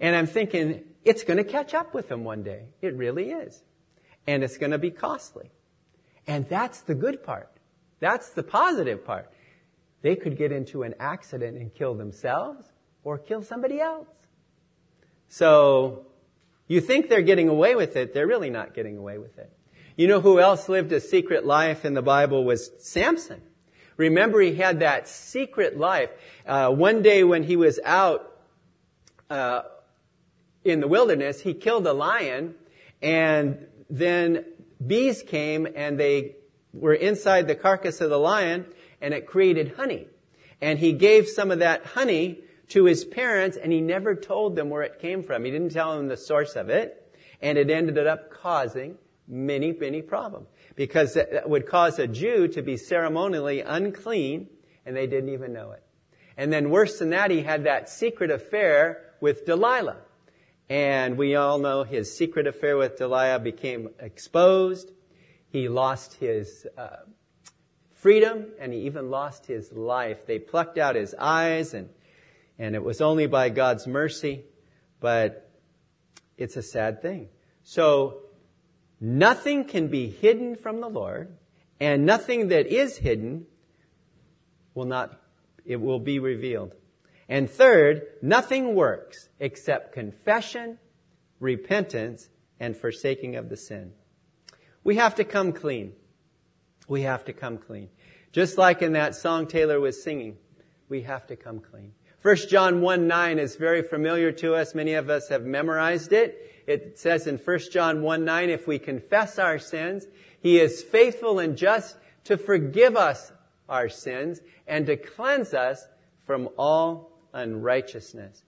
And 0.00 0.14
I'm 0.14 0.26
thinking, 0.26 0.84
it's 1.04 1.24
going 1.24 1.38
to 1.38 1.44
catch 1.44 1.74
up 1.74 1.94
with 1.94 2.08
them 2.08 2.24
one 2.24 2.42
day. 2.42 2.64
It 2.82 2.94
really 2.94 3.30
is. 3.30 3.62
And 4.26 4.44
it's 4.44 4.58
going 4.58 4.72
to 4.72 4.78
be 4.78 4.90
costly. 4.90 5.50
And 6.26 6.48
that's 6.48 6.80
the 6.82 6.94
good 6.94 7.22
part. 7.22 7.50
That's 8.00 8.30
the 8.30 8.42
positive 8.42 9.04
part. 9.04 9.30
They 10.06 10.14
could 10.14 10.38
get 10.38 10.52
into 10.52 10.84
an 10.84 10.94
accident 11.00 11.56
and 11.56 11.74
kill 11.74 11.96
themselves 11.96 12.64
or 13.02 13.18
kill 13.18 13.42
somebody 13.42 13.80
else. 13.80 14.06
So 15.28 16.06
you 16.68 16.80
think 16.80 17.08
they're 17.08 17.22
getting 17.22 17.48
away 17.48 17.74
with 17.74 17.96
it, 17.96 18.14
they're 18.14 18.28
really 18.28 18.48
not 18.48 18.72
getting 18.72 18.98
away 18.98 19.18
with 19.18 19.36
it. 19.36 19.52
You 19.96 20.06
know 20.06 20.20
who 20.20 20.38
else 20.38 20.68
lived 20.68 20.92
a 20.92 21.00
secret 21.00 21.44
life 21.44 21.84
in 21.84 21.94
the 21.94 22.02
Bible 22.02 22.44
was 22.44 22.70
Samson. 22.78 23.42
Remember 23.96 24.40
he 24.40 24.54
had 24.54 24.78
that 24.78 25.08
secret 25.08 25.76
life. 25.76 26.10
Uh, 26.46 26.70
one 26.70 27.02
day 27.02 27.24
when 27.24 27.42
he 27.42 27.56
was 27.56 27.80
out 27.84 28.32
uh, 29.28 29.62
in 30.62 30.78
the 30.78 30.86
wilderness, 30.86 31.40
he 31.40 31.52
killed 31.52 31.84
a 31.84 31.92
lion 31.92 32.54
and 33.02 33.66
then 33.90 34.44
bees 34.86 35.24
came 35.24 35.66
and 35.74 35.98
they 35.98 36.36
were 36.72 36.94
inside 36.94 37.48
the 37.48 37.56
carcass 37.56 38.00
of 38.00 38.08
the 38.08 38.20
lion 38.20 38.66
and 39.06 39.14
it 39.14 39.24
created 39.24 39.74
honey. 39.76 40.08
And 40.60 40.80
he 40.80 40.92
gave 40.92 41.28
some 41.28 41.52
of 41.52 41.60
that 41.60 41.86
honey 41.86 42.40
to 42.70 42.86
his 42.86 43.04
parents 43.04 43.56
and 43.56 43.72
he 43.72 43.80
never 43.80 44.16
told 44.16 44.56
them 44.56 44.68
where 44.68 44.82
it 44.82 44.98
came 44.98 45.22
from. 45.22 45.44
He 45.44 45.52
didn't 45.52 45.70
tell 45.70 45.96
them 45.96 46.08
the 46.08 46.16
source 46.16 46.56
of 46.56 46.70
it. 46.70 47.16
And 47.40 47.56
it 47.56 47.70
ended 47.70 48.04
up 48.04 48.32
causing 48.32 48.98
many, 49.28 49.70
many 49.70 50.02
problems. 50.02 50.48
Because 50.74 51.14
that 51.14 51.48
would 51.48 51.68
cause 51.68 52.00
a 52.00 52.08
Jew 52.08 52.48
to 52.48 52.62
be 52.62 52.76
ceremonially 52.76 53.60
unclean 53.60 54.48
and 54.84 54.96
they 54.96 55.06
didn't 55.06 55.32
even 55.32 55.52
know 55.52 55.70
it. 55.70 55.84
And 56.36 56.52
then 56.52 56.70
worse 56.70 56.98
than 56.98 57.10
that, 57.10 57.30
he 57.30 57.42
had 57.42 57.62
that 57.62 57.88
secret 57.88 58.32
affair 58.32 59.14
with 59.20 59.46
Delilah. 59.46 59.98
And 60.68 61.16
we 61.16 61.36
all 61.36 61.60
know 61.60 61.84
his 61.84 62.18
secret 62.18 62.48
affair 62.48 62.76
with 62.76 62.96
Delilah 62.96 63.38
became 63.38 63.90
exposed. 64.00 64.90
He 65.50 65.68
lost 65.68 66.14
his 66.14 66.66
uh, 66.76 66.96
freedom 67.96 68.46
and 68.58 68.72
he 68.72 68.80
even 68.80 69.10
lost 69.10 69.46
his 69.46 69.72
life. 69.72 70.26
They 70.26 70.38
plucked 70.38 70.78
out 70.78 70.94
his 70.96 71.14
eyes 71.18 71.74
and 71.74 71.88
and 72.58 72.74
it 72.74 72.82
was 72.82 73.00
only 73.00 73.26
by 73.26 73.50
God's 73.50 73.86
mercy, 73.86 74.44
but 75.00 75.50
it's 76.38 76.56
a 76.56 76.62
sad 76.62 77.02
thing. 77.02 77.28
So, 77.62 78.22
nothing 79.00 79.64
can 79.64 79.88
be 79.88 80.08
hidden 80.08 80.56
from 80.56 80.80
the 80.80 80.88
Lord, 80.88 81.36
and 81.80 82.06
nothing 82.06 82.48
that 82.48 82.66
is 82.66 82.96
hidden 82.96 83.46
will 84.74 84.86
not, 84.86 85.20
it 85.64 85.76
will 85.76 85.98
be 85.98 86.18
revealed. 86.18 86.74
And 87.28 87.50
third, 87.50 88.06
nothing 88.22 88.74
works 88.74 89.28
except 89.40 89.92
confession, 89.92 90.78
repentance, 91.40 92.28
and 92.58 92.76
forsaking 92.76 93.36
of 93.36 93.48
the 93.48 93.56
sin. 93.56 93.92
We 94.84 94.96
have 94.96 95.16
to 95.16 95.24
come 95.24 95.52
clean. 95.52 95.92
We 96.88 97.02
have 97.02 97.24
to 97.26 97.32
come 97.32 97.58
clean. 97.58 97.88
Just 98.32 98.58
like 98.58 98.82
in 98.82 98.92
that 98.92 99.14
song 99.14 99.46
Taylor 99.46 99.80
was 99.80 100.02
singing, 100.02 100.36
we 100.88 101.02
have 101.02 101.26
to 101.28 101.36
come 101.36 101.60
clean. 101.60 101.92
1 102.22 102.36
John 102.48 102.80
1 102.80 103.06
9 103.06 103.38
is 103.38 103.56
very 103.56 103.82
familiar 103.82 104.32
to 104.32 104.54
us. 104.54 104.74
Many 104.74 104.94
of 104.94 105.10
us 105.10 105.28
have 105.28 105.44
memorized 105.44 106.12
it. 106.12 106.52
It 106.66 106.98
says 106.98 107.26
in 107.26 107.38
1 107.38 107.58
John 107.72 108.02
1 108.02 108.24
9, 108.24 108.50
if 108.50 108.66
we 108.66 108.78
confess 108.78 109.38
our 109.38 109.58
sins, 109.58 110.06
He 110.40 110.58
is 110.58 110.82
faithful 110.82 111.38
and 111.38 111.56
just 111.56 111.96
to 112.24 112.36
forgive 112.36 112.96
us 112.96 113.32
our 113.68 113.88
sins 113.88 114.40
and 114.66 114.86
to 114.86 114.96
cleanse 114.96 115.54
us 115.54 115.86
from 116.24 116.48
all 116.58 117.12
unrighteousness. 117.32 118.42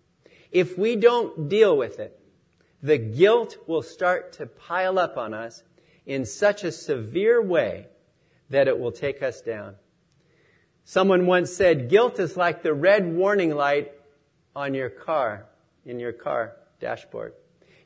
If 0.51 0.79
we 0.79 0.96
don't 0.96 1.48
deal 1.48 1.77
with 1.77 2.01
it, 2.01 2.18
the 2.83 2.98
guilt 2.98 3.57
will 3.66 3.83
start 3.83 4.33
to 4.35 4.46
pile 4.46 4.98
up 4.98 5.16
on 5.16 5.35
us 5.35 5.62
in 6.07 6.24
such 6.24 6.64
a 6.64 6.72
severe 6.72 7.40
way 7.42 7.87
that 8.50 8.68
it 8.68 8.78
will 8.78 8.92
take 8.92 9.22
us 9.22 9.40
down. 9.40 9.74
Someone 10.84 11.26
once 11.26 11.52
said, 11.52 11.88
guilt 11.88 12.18
is 12.18 12.37
like 12.37 12.62
the 12.62 12.72
red 12.72 13.14
warning 13.14 13.54
light 13.54 13.92
on 14.56 14.74
your 14.74 14.88
car, 14.88 15.46
in 15.84 16.00
your 16.00 16.12
car 16.12 16.56
dashboard. 16.80 17.34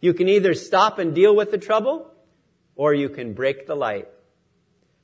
You 0.01 0.14
can 0.14 0.29
either 0.29 0.55
stop 0.55 0.98
and 0.98 1.14
deal 1.14 1.35
with 1.35 1.51
the 1.51 1.59
trouble, 1.59 2.11
or 2.77 2.94
you 2.94 3.09
can 3.09 3.35
break 3.35 3.66
the 3.66 3.75
light. 3.75 4.09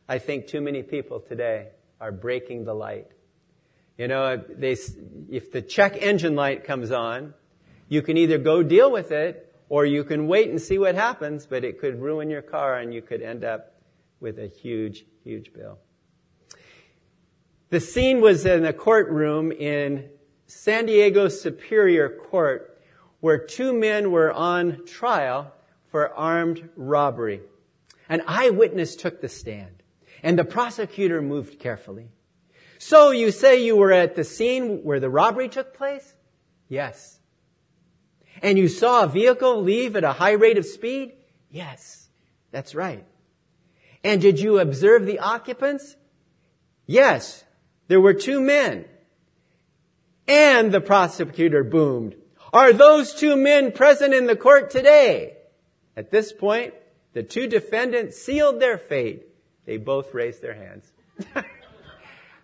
I 0.08 0.18
think 0.18 0.46
too 0.46 0.60
many 0.60 0.82
people 0.82 1.20
today 1.20 1.68
are 2.00 2.12
breaking 2.12 2.64
the 2.64 2.74
light. 2.74 3.08
You 3.96 4.08
know, 4.08 4.36
they, 4.36 4.76
if 5.28 5.50
the 5.52 5.60
check 5.60 5.96
engine 6.00 6.36
light 6.36 6.64
comes 6.64 6.92
on, 6.92 7.34
You 7.88 8.02
can 8.02 8.18
either 8.18 8.38
go 8.38 8.62
deal 8.62 8.90
with 8.92 9.12
it 9.12 9.54
or 9.70 9.86
you 9.86 10.04
can 10.04 10.28
wait 10.28 10.50
and 10.50 10.60
see 10.60 10.78
what 10.78 10.94
happens, 10.94 11.46
but 11.46 11.64
it 11.64 11.80
could 11.80 12.00
ruin 12.00 12.30
your 12.30 12.42
car 12.42 12.78
and 12.78 12.92
you 12.92 13.02
could 13.02 13.22
end 13.22 13.44
up 13.44 13.74
with 14.20 14.38
a 14.38 14.46
huge, 14.46 15.04
huge 15.28 15.52
bill. 15.52 15.78
The 17.68 17.80
scene 17.80 18.22
was 18.22 18.46
in 18.46 18.64
a 18.64 18.72
courtroom 18.72 19.52
in 19.52 20.08
San 20.46 20.86
Diego 20.86 21.28
Superior 21.28 22.08
Court 22.08 22.80
where 23.20 23.36
two 23.36 23.74
men 23.74 24.10
were 24.10 24.32
on 24.32 24.86
trial 24.86 25.52
for 25.90 26.14
armed 26.14 26.70
robbery. 26.76 27.42
An 28.08 28.22
eyewitness 28.26 28.96
took 28.96 29.20
the 29.20 29.28
stand 29.28 29.82
and 30.22 30.38
the 30.38 30.46
prosecutor 30.46 31.20
moved 31.20 31.58
carefully. 31.58 32.08
So 32.78 33.10
you 33.10 33.30
say 33.30 33.62
you 33.62 33.76
were 33.76 33.92
at 33.92 34.16
the 34.16 34.24
scene 34.24 34.82
where 34.82 35.00
the 35.00 35.10
robbery 35.10 35.50
took 35.50 35.74
place? 35.74 36.14
Yes. 36.68 37.20
And 38.40 38.56
you 38.56 38.68
saw 38.68 39.02
a 39.02 39.08
vehicle 39.08 39.62
leave 39.62 39.94
at 39.94 40.04
a 40.04 40.12
high 40.12 40.32
rate 40.32 40.56
of 40.56 40.64
speed? 40.64 41.12
Yes. 41.50 42.08
That's 42.50 42.74
right. 42.74 43.04
And 44.08 44.22
did 44.22 44.40
you 44.40 44.58
observe 44.58 45.04
the 45.04 45.18
occupants? 45.18 45.94
Yes. 46.86 47.44
There 47.88 48.00
were 48.00 48.14
two 48.14 48.40
men. 48.40 48.86
And 50.26 50.72
the 50.72 50.80
prosecutor 50.80 51.62
boomed. 51.62 52.16
Are 52.50 52.72
those 52.72 53.12
two 53.12 53.36
men 53.36 53.70
present 53.70 54.14
in 54.14 54.24
the 54.24 54.34
court 54.34 54.70
today? 54.70 55.36
At 55.94 56.10
this 56.10 56.32
point, 56.32 56.72
the 57.12 57.22
two 57.22 57.48
defendants 57.48 58.16
sealed 58.16 58.60
their 58.60 58.78
fate. 58.78 59.26
They 59.66 59.76
both 59.76 60.14
raised 60.14 60.40
their 60.40 60.54
hands. 60.54 60.90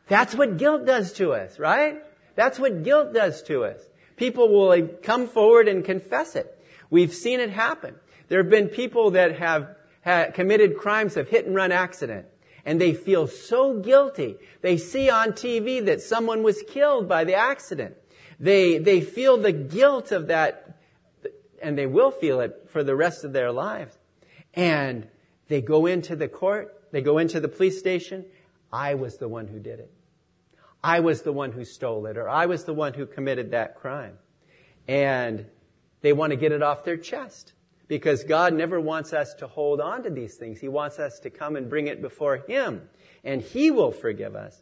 That's 0.06 0.34
what 0.34 0.58
guilt 0.58 0.84
does 0.84 1.14
to 1.14 1.32
us, 1.32 1.58
right? 1.58 2.02
That's 2.34 2.58
what 2.58 2.82
guilt 2.82 3.14
does 3.14 3.42
to 3.44 3.64
us. 3.64 3.80
People 4.16 4.50
will 4.50 4.86
come 5.02 5.28
forward 5.28 5.68
and 5.68 5.82
confess 5.82 6.36
it. 6.36 6.62
We've 6.90 7.14
seen 7.14 7.40
it 7.40 7.48
happen. 7.48 7.94
There 8.28 8.42
have 8.42 8.50
been 8.50 8.68
people 8.68 9.12
that 9.12 9.38
have, 9.38 9.76
committed 10.04 10.76
crimes 10.76 11.16
of 11.16 11.28
hit 11.28 11.46
and 11.46 11.54
run 11.54 11.72
accident 11.72 12.26
and 12.64 12.80
they 12.80 12.94
feel 12.94 13.26
so 13.26 13.78
guilty. 13.78 14.36
They 14.62 14.76
see 14.76 15.10
on 15.10 15.32
TV 15.32 15.84
that 15.84 16.00
someone 16.00 16.42
was 16.42 16.62
killed 16.68 17.08
by 17.08 17.24
the 17.24 17.34
accident. 17.34 17.96
They, 18.40 18.78
they 18.78 19.00
feel 19.00 19.36
the 19.36 19.52
guilt 19.52 20.12
of 20.12 20.28
that 20.28 20.78
and 21.62 21.78
they 21.78 21.86
will 21.86 22.10
feel 22.10 22.40
it 22.40 22.68
for 22.70 22.82
the 22.82 22.94
rest 22.94 23.24
of 23.24 23.32
their 23.32 23.52
lives. 23.52 23.96
And 24.54 25.08
they 25.48 25.60
go 25.60 25.86
into 25.86 26.16
the 26.16 26.28
court, 26.28 26.88
they 26.92 27.00
go 27.00 27.18
into 27.18 27.40
the 27.40 27.48
police 27.48 27.78
station. 27.78 28.24
I 28.72 28.94
was 28.94 29.18
the 29.18 29.28
one 29.28 29.46
who 29.46 29.58
did 29.58 29.78
it. 29.78 29.90
I 30.82 31.00
was 31.00 31.22
the 31.22 31.32
one 31.32 31.52
who 31.52 31.64
stole 31.64 32.04
it, 32.06 32.18
or 32.18 32.28
I 32.28 32.46
was 32.46 32.64
the 32.64 32.74
one 32.74 32.92
who 32.92 33.06
committed 33.06 33.52
that 33.52 33.76
crime. 33.76 34.18
And 34.86 35.46
they 36.02 36.12
want 36.12 36.30
to 36.30 36.36
get 36.36 36.52
it 36.52 36.62
off 36.62 36.84
their 36.84 36.98
chest. 36.98 37.54
Because 37.86 38.24
God 38.24 38.54
never 38.54 38.80
wants 38.80 39.12
us 39.12 39.34
to 39.34 39.46
hold 39.46 39.80
on 39.80 40.04
to 40.04 40.10
these 40.10 40.36
things. 40.36 40.60
He 40.60 40.68
wants 40.68 40.98
us 40.98 41.18
to 41.20 41.30
come 41.30 41.56
and 41.56 41.68
bring 41.68 41.86
it 41.86 42.00
before 42.00 42.38
Him. 42.48 42.82
And 43.22 43.42
He 43.42 43.70
will 43.70 43.92
forgive 43.92 44.34
us. 44.34 44.60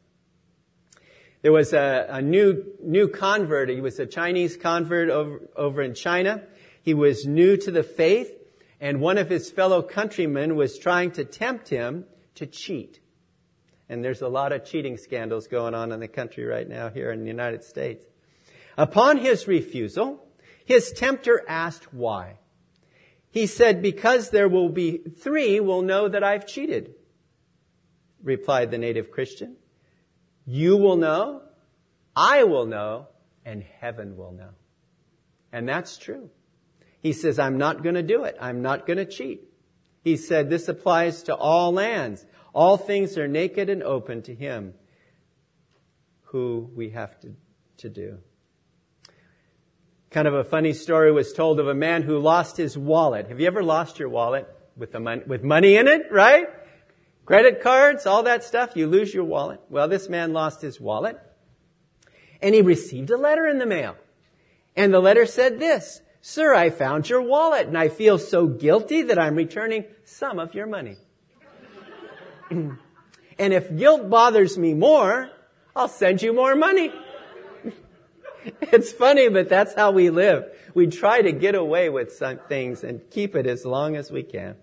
There 1.43 1.53
was 1.53 1.73
a, 1.73 2.07
a 2.09 2.23
new, 2.23 2.65
new 2.83 3.09
convert. 3.09 3.69
He 3.69 3.81
was 3.81 3.99
a 3.99 4.07
Chinese 4.07 4.57
convert 4.57 5.11
over, 5.11 5.41
over 5.57 5.83
in 5.83 5.95
China. 5.95 6.43
He 6.83 6.95
was 6.95 7.27
new 7.27 7.57
to 7.57 7.71
the 7.71 7.83
faith. 7.83 8.33
And 8.81 9.01
one 9.01 9.19
of 9.19 9.29
his 9.29 9.51
fellow 9.51 9.83
countrymen 9.83 10.57
was 10.57 10.79
trying 10.79 11.13
to 11.13 11.25
tempt 11.25 11.69
him 11.69 12.05
to 12.37 12.47
cheat. 12.47 13.01
And 13.89 14.05
there's 14.05 14.23
a 14.23 14.29
lot 14.29 14.53
of 14.53 14.65
cheating 14.65 14.97
scandals 14.97 15.49
going 15.49 15.75
on 15.75 15.93
in 15.93 16.01
the 16.01 16.09
country 16.09 16.45
right 16.45 16.69
now 16.69 16.91
here 16.91 17.13
in 17.13 17.21
the 17.21 17.27
United 17.27 17.63
States. 17.65 18.05
Upon 18.77 19.19
his 19.19 19.47
refusal, 19.47 20.27
his 20.65 20.93
tempter 20.93 21.45
asked 21.47 21.93
why. 21.93 22.39
He 23.33 23.47
said, 23.47 23.81
because 23.81 24.29
there 24.29 24.49
will 24.49 24.68
be 24.68 24.99
three 24.99 25.59
will 25.59 25.81
know 25.83 26.07
that 26.07 26.23
I've 26.23 26.47
cheated, 26.47 26.95
replied 28.23 28.71
the 28.71 28.79
native 28.79 29.11
Christian. 29.11 29.57
You 30.45 30.77
will 30.77 30.97
know, 30.97 31.40
I 32.14 32.45
will 32.45 32.66
know, 32.66 33.09
and 33.45 33.64
heaven 33.81 34.18
will 34.18 34.33
know. 34.33 34.51
And 35.51 35.66
that's 35.66 35.97
true. 35.97 36.29
He 37.01 37.14
says, 37.14 37.38
I'm 37.38 37.57
not 37.57 37.83
going 37.83 37.95
to 37.95 38.03
do 38.03 38.25
it. 38.25 38.37
I'm 38.38 38.61
not 38.61 38.87
going 38.87 38.99
to 38.99 39.07
cheat. 39.07 39.49
He 40.05 40.18
said, 40.18 40.51
this 40.51 40.68
applies 40.68 41.25
to 41.25 41.35
all 41.35 41.73
lands. 41.73 42.25
All 42.55 42.77
things 42.77 43.16
are 43.16 43.29
naked 43.29 43.71
and 43.71 43.83
open 43.83 44.23
to 44.23 44.35
him 44.35 44.75
who 46.25 46.71
we 46.75 46.90
have 46.90 47.18
to, 47.21 47.35
to 47.79 47.88
do. 47.88 48.18
Kind 50.12 50.29
of 50.29 50.35
a 50.35 50.44
funny 50.44 50.75
story 50.75 51.11
was 51.11 51.33
told 51.33 51.59
of 51.59 51.68
a 51.68 51.75
man 51.75 52.03
who 52.03 52.18
lost 52.18 52.59
his 52.59 52.77
wallet. 52.77 53.29
Have 53.29 53.40
you 53.40 53.46
ever 53.46 53.62
lost 53.62 53.98
your 53.98 54.11
wallet 54.11 54.46
with, 54.77 54.92
the 54.92 55.01
mon- 55.01 55.22
with 55.27 55.42
money 55.42 55.77
in 55.77 55.88
it, 55.88 56.03
right? 56.11 56.48
Credit 57.25 57.62
cards, 57.62 58.05
all 58.05 58.25
that 58.25 58.44
stuff, 58.44 58.77
you 58.77 58.87
lose 58.88 59.14
your 59.14 59.25
wallet. 59.25 59.61
Well, 59.70 59.88
this 59.88 60.11
man 60.11 60.35
lost 60.35 60.61
his 60.61 60.79
wallet 60.79 61.18
and 62.42 62.55
he 62.55 62.61
received 62.61 63.09
a 63.11 63.16
letter 63.16 63.46
in 63.46 63.59
the 63.59 63.64
mail. 63.64 63.96
And 64.77 64.92
the 64.92 65.01
letter 65.01 65.25
said 65.25 65.59
this, 65.59 66.03
Sir, 66.20 66.55
I 66.55 66.68
found 66.68 67.09
your 67.09 67.22
wallet 67.22 67.66
and 67.66 67.79
I 67.79 67.88
feel 67.88 68.18
so 68.18 68.46
guilty 68.46 69.03
that 69.03 69.18
I'm 69.18 69.35
returning 69.35 69.87
some 70.05 70.38
of 70.38 70.55
your 70.55 70.66
money. 70.66 70.98
and 72.51 72.77
if 73.38 73.75
guilt 73.75 74.11
bothers 74.11 74.59
me 74.59 74.75
more, 74.75 75.31
I'll 75.75 75.88
send 75.88 76.20
you 76.20 76.35
more 76.35 76.55
money. 76.55 76.92
it's 78.63 78.93
funny, 78.93 79.29
but 79.29 79.49
that's 79.49 79.75
how 79.75 79.91
we 79.91 80.11
live. 80.11 80.45
We 80.75 80.87
try 80.87 81.23
to 81.23 81.33
get 81.33 81.55
away 81.55 81.89
with 81.89 82.13
some 82.13 82.39
things 82.49 82.85
and 82.85 83.01
keep 83.11 83.37
it 83.37 83.47
as 83.47 83.65
long 83.65 83.97
as 83.97 84.11
we 84.11 84.23
can. 84.23 84.57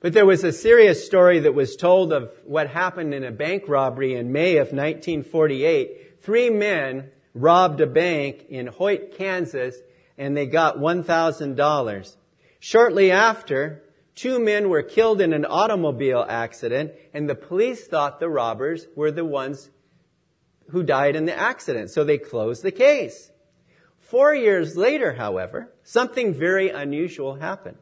But 0.00 0.12
there 0.12 0.26
was 0.26 0.44
a 0.44 0.52
serious 0.52 1.06
story 1.06 1.40
that 1.40 1.54
was 1.54 1.76
told 1.76 2.12
of 2.12 2.30
what 2.44 2.68
happened 2.68 3.14
in 3.14 3.24
a 3.24 3.30
bank 3.30 3.64
robbery 3.68 4.14
in 4.14 4.32
May 4.32 4.56
of 4.56 4.68
1948. 4.68 6.22
Three 6.22 6.50
men 6.50 7.10
robbed 7.34 7.80
a 7.80 7.86
bank 7.86 8.46
in 8.50 8.66
Hoyt, 8.66 9.16
Kansas, 9.16 9.76
and 10.18 10.36
they 10.36 10.46
got 10.46 10.76
$1,000. 10.76 12.16
Shortly 12.60 13.10
after, 13.10 13.84
Two 14.14 14.38
men 14.38 14.68
were 14.68 14.82
killed 14.82 15.20
in 15.20 15.32
an 15.32 15.44
automobile 15.44 16.24
accident, 16.28 16.92
and 17.12 17.28
the 17.28 17.34
police 17.34 17.86
thought 17.86 18.20
the 18.20 18.28
robbers 18.28 18.86
were 18.94 19.10
the 19.10 19.24
ones 19.24 19.70
who 20.70 20.82
died 20.82 21.16
in 21.16 21.26
the 21.26 21.38
accident, 21.38 21.90
so 21.90 22.04
they 22.04 22.18
closed 22.18 22.62
the 22.62 22.72
case. 22.72 23.30
Four 23.98 24.34
years 24.34 24.76
later, 24.76 25.14
however, 25.14 25.72
something 25.82 26.34
very 26.34 26.70
unusual 26.70 27.36
happened. 27.36 27.78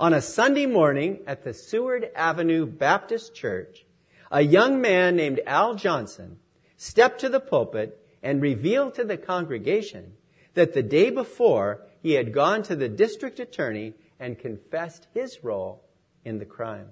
On 0.00 0.12
a 0.12 0.22
Sunday 0.22 0.66
morning 0.66 1.20
at 1.26 1.44
the 1.44 1.54
Seward 1.54 2.10
Avenue 2.14 2.66
Baptist 2.66 3.34
Church, 3.34 3.84
a 4.30 4.42
young 4.42 4.80
man 4.80 5.16
named 5.16 5.40
Al 5.46 5.74
Johnson 5.74 6.38
stepped 6.76 7.20
to 7.20 7.28
the 7.28 7.40
pulpit 7.40 8.00
and 8.22 8.42
revealed 8.42 8.94
to 8.94 9.04
the 9.04 9.16
congregation 9.16 10.12
that 10.54 10.74
the 10.74 10.82
day 10.82 11.10
before 11.10 11.82
he 12.02 12.12
had 12.12 12.32
gone 12.32 12.62
to 12.64 12.76
the 12.76 12.88
district 12.88 13.40
attorney 13.40 13.94
and 14.20 14.38
confessed 14.38 15.06
his 15.14 15.42
role 15.42 15.84
in 16.24 16.38
the 16.38 16.44
crime. 16.44 16.88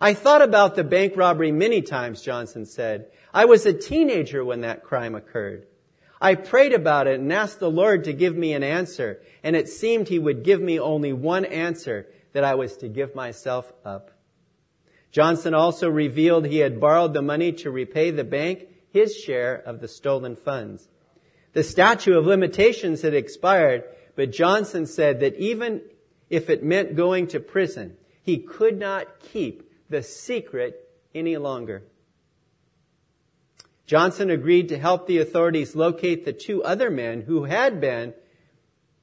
I 0.00 0.14
thought 0.14 0.42
about 0.42 0.74
the 0.74 0.84
bank 0.84 1.16
robbery 1.16 1.52
many 1.52 1.82
times, 1.82 2.22
Johnson 2.22 2.66
said. 2.66 3.06
I 3.32 3.44
was 3.46 3.66
a 3.66 3.72
teenager 3.72 4.44
when 4.44 4.60
that 4.60 4.82
crime 4.82 5.14
occurred. 5.14 5.66
I 6.20 6.34
prayed 6.34 6.72
about 6.72 7.06
it 7.06 7.18
and 7.18 7.32
asked 7.32 7.58
the 7.58 7.70
Lord 7.70 8.04
to 8.04 8.12
give 8.12 8.36
me 8.36 8.52
an 8.52 8.62
answer, 8.62 9.20
and 9.42 9.56
it 9.56 9.68
seemed 9.68 10.08
he 10.08 10.18
would 10.18 10.44
give 10.44 10.60
me 10.60 10.78
only 10.78 11.12
one 11.12 11.44
answer, 11.44 12.06
that 12.32 12.44
I 12.44 12.54
was 12.54 12.76
to 12.78 12.88
give 12.88 13.14
myself 13.14 13.70
up. 13.84 14.10
Johnson 15.10 15.52
also 15.52 15.88
revealed 15.88 16.46
he 16.46 16.58
had 16.58 16.80
borrowed 16.80 17.12
the 17.12 17.20
money 17.20 17.52
to 17.52 17.70
repay 17.70 18.10
the 18.10 18.24
bank 18.24 18.68
his 18.90 19.14
share 19.14 19.56
of 19.56 19.80
the 19.80 19.88
stolen 19.88 20.36
funds. 20.36 20.88
The 21.52 21.62
statute 21.62 22.16
of 22.16 22.24
limitations 22.26 23.02
had 23.02 23.12
expired, 23.12 23.84
but 24.16 24.32
Johnson 24.32 24.86
said 24.86 25.20
that 25.20 25.36
even 25.36 25.82
if 26.32 26.48
it 26.48 26.64
meant 26.64 26.96
going 26.96 27.26
to 27.28 27.38
prison. 27.38 27.94
He 28.22 28.38
could 28.38 28.78
not 28.78 29.20
keep 29.20 29.70
the 29.90 30.02
secret 30.02 30.88
any 31.14 31.36
longer. 31.36 31.82
Johnson 33.86 34.30
agreed 34.30 34.68
to 34.68 34.78
help 34.78 35.06
the 35.06 35.18
authorities 35.18 35.74
locate 35.74 36.24
the 36.24 36.32
two 36.32 36.62
other 36.62 36.90
men 36.90 37.22
who 37.22 37.44
had 37.44 37.80
been 37.80 38.14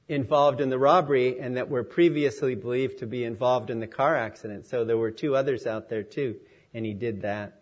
involved 0.08 0.60
in 0.60 0.70
the 0.70 0.78
robbery 0.78 1.38
and 1.38 1.56
that 1.56 1.68
were 1.68 1.84
previously 1.84 2.54
believed 2.54 2.98
to 2.98 3.06
be 3.06 3.24
involved 3.24 3.70
in 3.70 3.78
the 3.78 3.86
car 3.86 4.16
accident. 4.16 4.66
So 4.66 4.84
there 4.84 4.98
were 4.98 5.12
two 5.12 5.36
others 5.36 5.66
out 5.66 5.88
there 5.88 6.02
too, 6.02 6.36
and 6.74 6.84
he 6.84 6.94
did 6.94 7.22
that. 7.22 7.60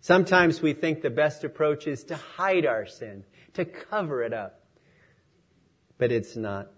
Sometimes 0.00 0.62
we 0.62 0.72
think 0.72 1.02
the 1.02 1.10
best 1.10 1.44
approach 1.44 1.86
is 1.86 2.04
to 2.04 2.16
hide 2.16 2.66
our 2.66 2.86
sin, 2.86 3.24
to 3.54 3.64
cover 3.64 4.22
it 4.22 4.32
up. 4.32 4.64
But 5.98 6.10
it's 6.10 6.34
not. 6.34 6.72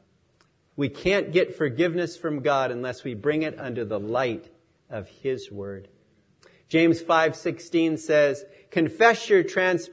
We 0.77 0.89
can't 0.89 1.33
get 1.33 1.57
forgiveness 1.57 2.17
from 2.17 2.41
God 2.41 2.71
unless 2.71 3.05
we 3.05 3.15
bring 3.15 3.43
it 3.43 3.59
under 3.59 3.85
the 3.85 4.01
light 4.01 4.51
of 4.91 5.09
His 5.09 5.51
Word. 5.51 5.89
James 6.73 7.03
5:16 7.03 7.99
says, 7.99 8.47
"Confess 8.71 9.29
your 9.29 9.43
trans- 9.43 9.91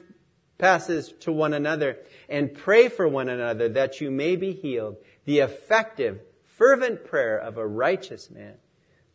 passes 0.57 1.11
to 1.19 1.29
one 1.29 1.53
another 1.53 1.97
and 2.29 2.53
pray 2.53 2.87
for 2.87 3.05
one 3.05 3.27
another 3.27 3.67
that 3.67 3.99
you 3.99 4.09
may 4.09 4.37
be 4.37 4.53
healed. 4.53 4.95
The 5.25 5.39
effective, 5.39 6.21
fervent 6.45 7.03
prayer 7.03 7.37
of 7.37 7.57
a 7.57 7.67
righteous 7.67 8.31
man 8.31 8.55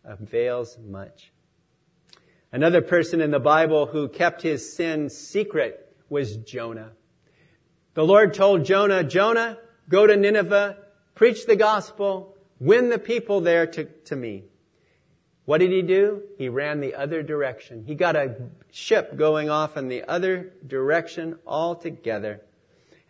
avails 0.05 0.77
much. 0.79 1.33
Another 2.53 2.83
person 2.83 3.23
in 3.23 3.31
the 3.31 3.41
Bible 3.41 3.87
who 3.87 4.11
kept 4.11 4.43
his 4.43 4.77
sin 4.77 5.09
secret 5.09 5.91
was 6.11 6.37
Jonah. 6.37 6.93
The 7.95 8.05
Lord 8.05 8.35
told 8.35 8.67
Jonah, 8.67 9.03
Jonah, 9.05 9.57
go 9.89 10.07
to 10.07 10.17
Nineveh, 10.17 10.77
preach 11.15 11.47
the 11.47 11.57
gospel, 11.57 12.37
win 12.61 12.91
the 12.91 12.99
people 12.99 13.41
there 13.41 13.67
to, 13.69 13.85
to 13.85 14.17
me. 14.17 14.45
What 15.45 15.59
did 15.59 15.73
he 15.73 15.83
do? 15.83 16.23
He 16.39 16.49
ran 16.49 16.81
the 16.81 16.95
other 16.95 17.23
direction. 17.23 17.85
He 17.87 17.95
got 17.95 18.17
a 18.17 18.37
ship 18.71 19.17
going 19.17 19.51
off 19.51 19.77
in 19.77 19.89
the 19.89 20.05
other 20.05 20.55
direction 20.67 21.39
altogether. 21.47 22.41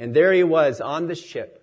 And 0.00 0.14
there 0.14 0.32
he 0.32 0.42
was 0.42 0.80
on 0.80 1.06
the 1.06 1.14
ship. 1.14 1.60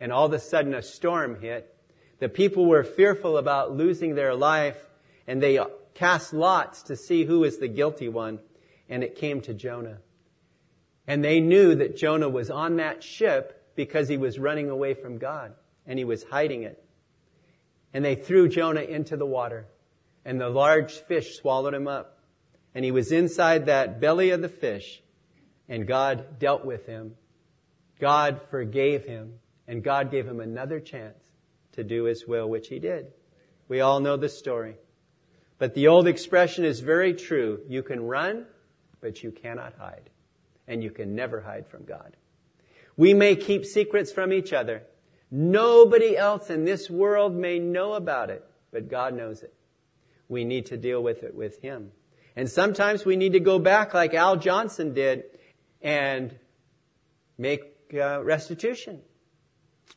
And 0.00 0.12
all 0.12 0.26
of 0.26 0.32
a 0.32 0.38
sudden 0.38 0.74
a 0.74 0.82
storm 0.82 1.40
hit. 1.40 1.72
The 2.18 2.30
people 2.30 2.64
were 2.64 2.82
fearful 2.82 3.36
about 3.36 3.76
losing 3.76 4.14
their 4.14 4.34
life 4.34 4.78
and 5.26 5.42
they 5.42 5.58
cast 5.94 6.32
lots 6.32 6.84
to 6.84 6.96
see 6.96 7.24
who 7.24 7.40
was 7.40 7.58
the 7.58 7.68
guilty 7.68 8.08
one. 8.08 8.38
And 8.88 9.04
it 9.04 9.16
came 9.16 9.42
to 9.42 9.52
Jonah. 9.52 9.98
And 11.06 11.22
they 11.22 11.40
knew 11.40 11.74
that 11.74 11.96
Jonah 11.96 12.28
was 12.28 12.50
on 12.50 12.76
that 12.76 13.02
ship 13.02 13.70
because 13.74 14.08
he 14.08 14.16
was 14.16 14.38
running 14.38 14.70
away 14.70 14.94
from 14.94 15.18
God 15.18 15.54
and 15.86 15.98
he 15.98 16.06
was 16.06 16.22
hiding 16.24 16.62
it. 16.62 16.82
And 17.92 18.02
they 18.02 18.14
threw 18.14 18.48
Jonah 18.48 18.80
into 18.80 19.16
the 19.18 19.26
water 19.26 19.66
and 20.26 20.40
the 20.40 20.50
large 20.50 20.92
fish 20.92 21.36
swallowed 21.36 21.72
him 21.72 21.86
up. 21.86 22.18
And 22.74 22.84
he 22.84 22.90
was 22.90 23.12
inside 23.12 23.66
that 23.66 24.00
belly 24.00 24.30
of 24.30 24.42
the 24.42 24.48
fish, 24.48 25.00
and 25.68 25.86
God 25.86 26.40
dealt 26.40 26.64
with 26.64 26.84
him. 26.84 27.14
God 28.00 28.40
forgave 28.50 29.04
him, 29.04 29.34
and 29.68 29.84
God 29.84 30.10
gave 30.10 30.26
him 30.26 30.40
another 30.40 30.80
chance 30.80 31.16
to 31.72 31.84
do 31.84 32.04
his 32.04 32.26
will, 32.26 32.48
which 32.48 32.66
he 32.68 32.80
did. 32.80 33.06
We 33.68 33.80
all 33.80 34.00
know 34.00 34.16
the 34.16 34.28
story. 34.28 34.74
But 35.58 35.74
the 35.74 35.86
old 35.86 36.08
expression 36.08 36.64
is 36.64 36.80
very 36.80 37.14
true. 37.14 37.60
You 37.68 37.84
can 37.84 38.04
run, 38.04 38.46
but 39.00 39.22
you 39.22 39.30
cannot 39.30 39.74
hide. 39.78 40.10
And 40.66 40.82
you 40.82 40.90
can 40.90 41.14
never 41.14 41.40
hide 41.40 41.68
from 41.68 41.84
God. 41.84 42.16
We 42.96 43.14
may 43.14 43.36
keep 43.36 43.64
secrets 43.64 44.10
from 44.10 44.32
each 44.32 44.52
other. 44.52 44.82
Nobody 45.30 46.16
else 46.16 46.50
in 46.50 46.64
this 46.64 46.90
world 46.90 47.34
may 47.34 47.60
know 47.60 47.94
about 47.94 48.28
it, 48.30 48.44
but 48.72 48.90
God 48.90 49.14
knows 49.14 49.42
it 49.44 49.55
we 50.28 50.44
need 50.44 50.66
to 50.66 50.76
deal 50.76 51.02
with 51.02 51.22
it 51.22 51.34
with 51.34 51.60
Him. 51.60 51.92
And 52.34 52.50
sometimes 52.50 53.04
we 53.04 53.16
need 53.16 53.32
to 53.32 53.40
go 53.40 53.58
back 53.58 53.94
like 53.94 54.14
Al 54.14 54.36
Johnson 54.36 54.92
did 54.92 55.24
and 55.80 56.36
make 57.38 57.62
uh, 57.94 58.22
restitution 58.22 59.00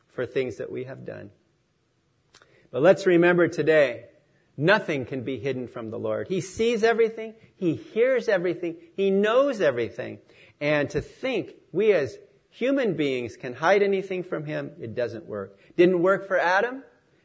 for 0.09 0.25
things 0.25 0.57
that 0.57 0.71
we 0.71 0.85
have 0.85 1.05
done. 1.05 1.31
But 2.71 2.81
let's 2.81 3.05
remember 3.05 3.47
today, 3.47 4.05
nothing 4.55 5.05
can 5.05 5.23
be 5.23 5.39
hidden 5.39 5.67
from 5.67 5.89
the 5.89 5.99
Lord. 5.99 6.27
He 6.27 6.41
sees 6.41 6.83
everything. 6.83 7.33
He 7.55 7.75
hears 7.75 8.29
everything. 8.29 8.77
He 8.95 9.09
knows 9.09 9.59
everything. 9.59 10.19
And 10.61 10.89
to 10.91 11.01
think 11.01 11.55
we 11.71 11.91
as 11.93 12.17
human 12.51 12.95
beings 12.95 13.35
can 13.37 13.53
hide 13.53 13.81
anything 13.81 14.23
from 14.23 14.45
Him, 14.45 14.71
it 14.79 14.95
doesn't 14.95 15.25
work. 15.25 15.57
Didn't 15.77 16.01
work 16.01 16.27
for 16.27 16.37
Adam. 16.37 16.83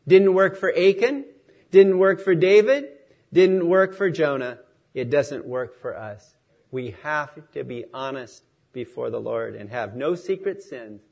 Didn't 0.09 0.35
work 0.35 0.57
for 0.57 0.73
Achan. 0.73 1.25
Didn't 1.71 1.99
work 1.99 2.21
for 2.21 2.35
David. 2.35 2.91
Didn't 3.35 3.69
work 3.69 3.95
for 3.95 4.11
Jonah. 4.11 4.61
It 4.95 5.11
doesn't 5.11 5.45
work 5.45 5.81
for 5.81 5.97
us. 5.97 6.37
We 6.71 6.95
have 7.03 7.33
to 7.53 7.65
be 7.65 7.85
honest 7.93 8.45
before 8.73 9.11
the 9.11 9.21
Lord 9.21 9.57
and 9.57 9.69
have 9.71 9.97
no 9.97 10.15
secret 10.15 10.63
sins 10.63 11.03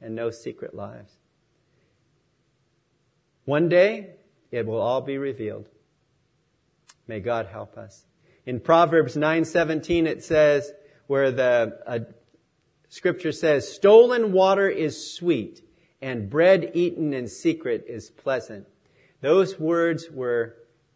and 0.00 0.14
no 0.14 0.30
secret 0.30 0.72
lives. 0.72 1.12
One 3.44 3.68
day, 3.68 4.10
it 4.52 4.64
will 4.66 4.80
all 4.80 5.00
be 5.00 5.18
revealed. 5.18 5.68
May 7.08 7.18
God 7.18 7.46
help 7.46 7.76
us. 7.76 8.06
In 8.46 8.60
Proverbs 8.60 9.16
9:17 9.16 10.06
it 10.06 10.22
says 10.22 10.72
where 11.08 11.32
the 11.32 11.80
uh, 11.84 11.98
scripture 12.88 13.32
says 13.32 13.70
stolen 13.70 14.30
water 14.32 14.68
is 14.68 15.12
sweet 15.12 15.60
and 16.00 16.30
bread 16.30 16.70
eaten 16.74 17.12
in 17.12 17.26
secret 17.26 17.84
is 17.88 18.10
pleasant. 18.10 18.68
Those 19.20 19.58
words 19.58 20.08
were 20.08 20.54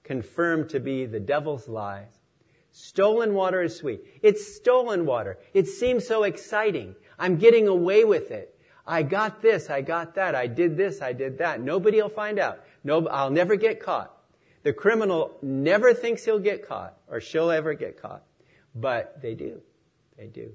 confirmed 0.09 0.71
to 0.71 0.81
be 0.81 1.05
the 1.05 1.21
devil's 1.21 1.69
lies. 1.69 2.19
Stolen 2.73 3.35
water 3.35 3.63
is 3.63 3.77
sweet. 3.77 4.01
It's 4.23 4.57
stolen 4.57 5.05
water. 5.05 5.39
It 5.53 5.67
seems 5.67 6.07
so 6.07 6.23
exciting. 6.23 6.97
I'm 7.19 7.37
getting 7.37 7.69
away 7.69 8.05
with 8.05 8.31
it. 8.31 8.59
I 8.87 9.03
got 9.03 9.43
this, 9.43 9.69
I 9.69 9.83
got 9.83 10.15
that, 10.15 10.35
I 10.35 10.47
did 10.47 10.79
this, 10.79 11.03
I 11.03 11.13
did 11.13 11.39
that. 11.39 11.61
Nobody 11.61 12.01
will 12.01 12.09
find 12.09 12.39
out. 12.39 12.61
No, 12.83 13.07
I'll 13.09 13.31
never 13.31 13.57
get 13.57 13.81
caught. 13.81 14.11
The 14.63 14.73
criminal 14.73 15.37
never 15.43 15.93
thinks 15.93 16.25
he'll 16.25 16.39
get 16.39 16.67
caught 16.67 16.97
or 17.07 17.21
she'll 17.21 17.51
ever 17.51 17.75
get 17.75 18.01
caught. 18.01 18.23
But 18.75 19.21
they 19.21 19.35
do. 19.35 19.61
They 20.17 20.29
do. 20.29 20.53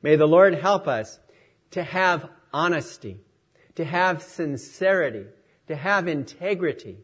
May 0.00 0.16
the 0.16 0.26
Lord 0.26 0.54
help 0.54 0.88
us 0.88 1.18
to 1.72 1.82
have 1.82 2.30
honesty, 2.54 3.20
to 3.74 3.84
have 3.84 4.22
sincerity, 4.22 5.26
to 5.68 5.76
have 5.76 6.08
integrity, 6.08 6.96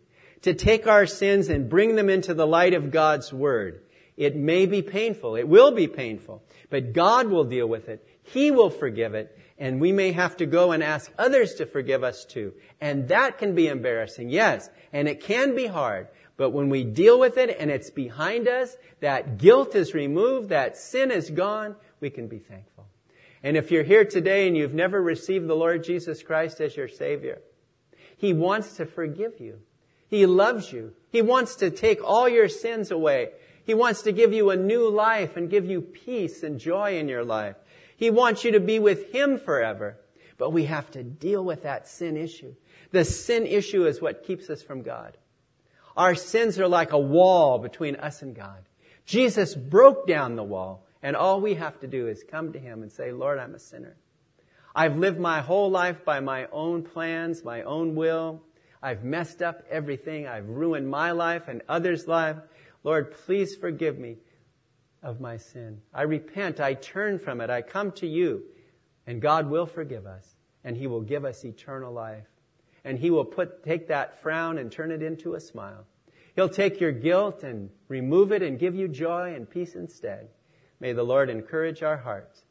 to 0.42 0.55
take 0.55 0.87
our 0.87 1.07
sins 1.07 1.48
and 1.48 1.68
bring 1.68 1.96
them 1.96 2.09
into 2.09 2.35
the 2.35 2.46
light 2.46 2.74
of 2.74 2.90
God's 2.90 3.33
Word. 3.33 3.83
It 4.16 4.37
may 4.37 4.66
be 4.66 4.83
painful. 4.83 5.37
It 5.37 5.48
will 5.48 5.72
be 5.72 5.87
painful. 5.87 6.42
But 6.68 6.92
God 6.92 7.29
will 7.29 7.44
deal 7.44 7.66
with 7.66 7.88
it. 7.88 8.07
He 8.22 8.50
will 8.50 8.70
forgive 8.70 9.14
it. 9.14 9.37
And 9.59 9.81
we 9.81 9.92
may 9.92 10.12
have 10.12 10.37
to 10.38 10.46
go 10.46 10.72
and 10.72 10.83
ask 10.83 11.11
others 11.18 11.55
to 11.55 11.66
forgive 11.66 12.05
us 12.05 12.24
too. 12.24 12.55
And 12.81 13.09
that 13.09 13.38
can 13.38 13.55
be 13.55 13.68
embarrassing. 13.68 14.31
Yes. 14.31 14.68
And 14.92 15.09
it 15.09 15.22
can 15.22 15.55
be 15.55 15.66
hard. 15.66 16.09
But 16.37 16.50
when 16.50 16.70
we 16.70 16.85
deal 16.85 17.18
with 17.18 17.37
it 17.37 17.57
and 17.59 17.70
it's 17.70 17.90
behind 17.90 18.48
us, 18.48 18.74
that 19.00 19.37
guilt 19.37 19.74
is 19.74 19.92
removed, 19.92 20.48
that 20.48 20.76
sin 20.79 21.11
is 21.11 21.29
gone, 21.29 21.76
we 22.00 22.09
can 22.09 22.29
be 22.29 22.38
thankful. 22.38 22.87
And 23.42 23.57
if 23.57 23.70
you're 23.70 23.83
here 23.83 24.05
today 24.05 24.48
and 24.48 24.57
you've 24.57 24.74
never 24.74 25.00
received 25.03 25.46
the 25.46 25.55
Lord 25.55 25.85
Jesus 25.85 26.22
Christ 26.22 26.61
as 26.61 26.76
your 26.76 26.88
Savior, 26.88 27.40
He 28.16 28.33
wants 28.33 28.76
to 28.76 28.87
forgive 28.87 29.40
you. 29.40 29.61
He 30.10 30.26
loves 30.26 30.72
you. 30.72 30.92
He 31.10 31.22
wants 31.22 31.56
to 31.56 31.70
take 31.70 32.02
all 32.02 32.28
your 32.28 32.48
sins 32.48 32.90
away. 32.90 33.30
He 33.64 33.74
wants 33.74 34.02
to 34.02 34.12
give 34.12 34.32
you 34.32 34.50
a 34.50 34.56
new 34.56 34.90
life 34.90 35.36
and 35.36 35.48
give 35.48 35.64
you 35.64 35.80
peace 35.80 36.42
and 36.42 36.58
joy 36.58 36.98
in 36.98 37.08
your 37.08 37.24
life. 37.24 37.54
He 37.96 38.10
wants 38.10 38.44
you 38.44 38.52
to 38.52 38.60
be 38.60 38.80
with 38.80 39.12
Him 39.12 39.38
forever. 39.38 39.96
But 40.36 40.50
we 40.50 40.64
have 40.64 40.90
to 40.92 41.04
deal 41.04 41.44
with 41.44 41.62
that 41.62 41.86
sin 41.86 42.16
issue. 42.16 42.54
The 42.90 43.04
sin 43.04 43.46
issue 43.46 43.86
is 43.86 44.00
what 44.00 44.24
keeps 44.24 44.50
us 44.50 44.62
from 44.62 44.82
God. 44.82 45.16
Our 45.96 46.16
sins 46.16 46.58
are 46.58 46.66
like 46.66 46.92
a 46.92 46.98
wall 46.98 47.58
between 47.58 47.94
us 47.96 48.22
and 48.22 48.34
God. 48.34 48.64
Jesus 49.04 49.54
broke 49.54 50.08
down 50.08 50.34
the 50.34 50.42
wall, 50.42 50.86
and 51.02 51.14
all 51.14 51.40
we 51.40 51.54
have 51.54 51.78
to 51.80 51.86
do 51.86 52.08
is 52.08 52.24
come 52.28 52.52
to 52.52 52.58
Him 52.58 52.82
and 52.82 52.90
say, 52.90 53.12
Lord, 53.12 53.38
I'm 53.38 53.54
a 53.54 53.58
sinner. 53.60 53.96
I've 54.74 54.96
lived 54.96 55.20
my 55.20 55.40
whole 55.40 55.70
life 55.70 56.04
by 56.04 56.20
my 56.20 56.46
own 56.52 56.82
plans, 56.82 57.44
my 57.44 57.62
own 57.62 57.94
will. 57.94 58.42
I've 58.82 59.04
messed 59.04 59.42
up 59.42 59.62
everything. 59.70 60.26
I've 60.26 60.48
ruined 60.48 60.88
my 60.88 61.12
life 61.12 61.48
and 61.48 61.62
others' 61.68 62.08
life. 62.08 62.36
Lord, 62.82 63.12
please 63.12 63.56
forgive 63.56 63.98
me 63.98 64.16
of 65.02 65.20
my 65.20 65.36
sin. 65.36 65.80
I 65.92 66.02
repent. 66.02 66.60
I 66.60 66.74
turn 66.74 67.18
from 67.18 67.40
it. 67.40 67.50
I 67.50 67.62
come 67.62 67.92
to 67.92 68.06
you. 68.06 68.42
And 69.06 69.20
God 69.20 69.50
will 69.50 69.66
forgive 69.66 70.06
us. 70.06 70.36
And 70.64 70.76
He 70.76 70.86
will 70.86 71.02
give 71.02 71.24
us 71.24 71.44
eternal 71.44 71.92
life. 71.92 72.26
And 72.84 72.98
He 72.98 73.10
will 73.10 73.24
put, 73.24 73.62
take 73.64 73.88
that 73.88 74.22
frown 74.22 74.58
and 74.58 74.72
turn 74.72 74.90
it 74.90 75.02
into 75.02 75.34
a 75.34 75.40
smile. 75.40 75.84
He'll 76.36 76.48
take 76.48 76.80
your 76.80 76.92
guilt 76.92 77.42
and 77.42 77.70
remove 77.88 78.32
it 78.32 78.42
and 78.42 78.58
give 78.58 78.74
you 78.74 78.88
joy 78.88 79.34
and 79.34 79.48
peace 79.48 79.74
instead. 79.74 80.28
May 80.78 80.92
the 80.94 81.02
Lord 81.02 81.28
encourage 81.28 81.82
our 81.82 81.98
hearts 81.98 82.44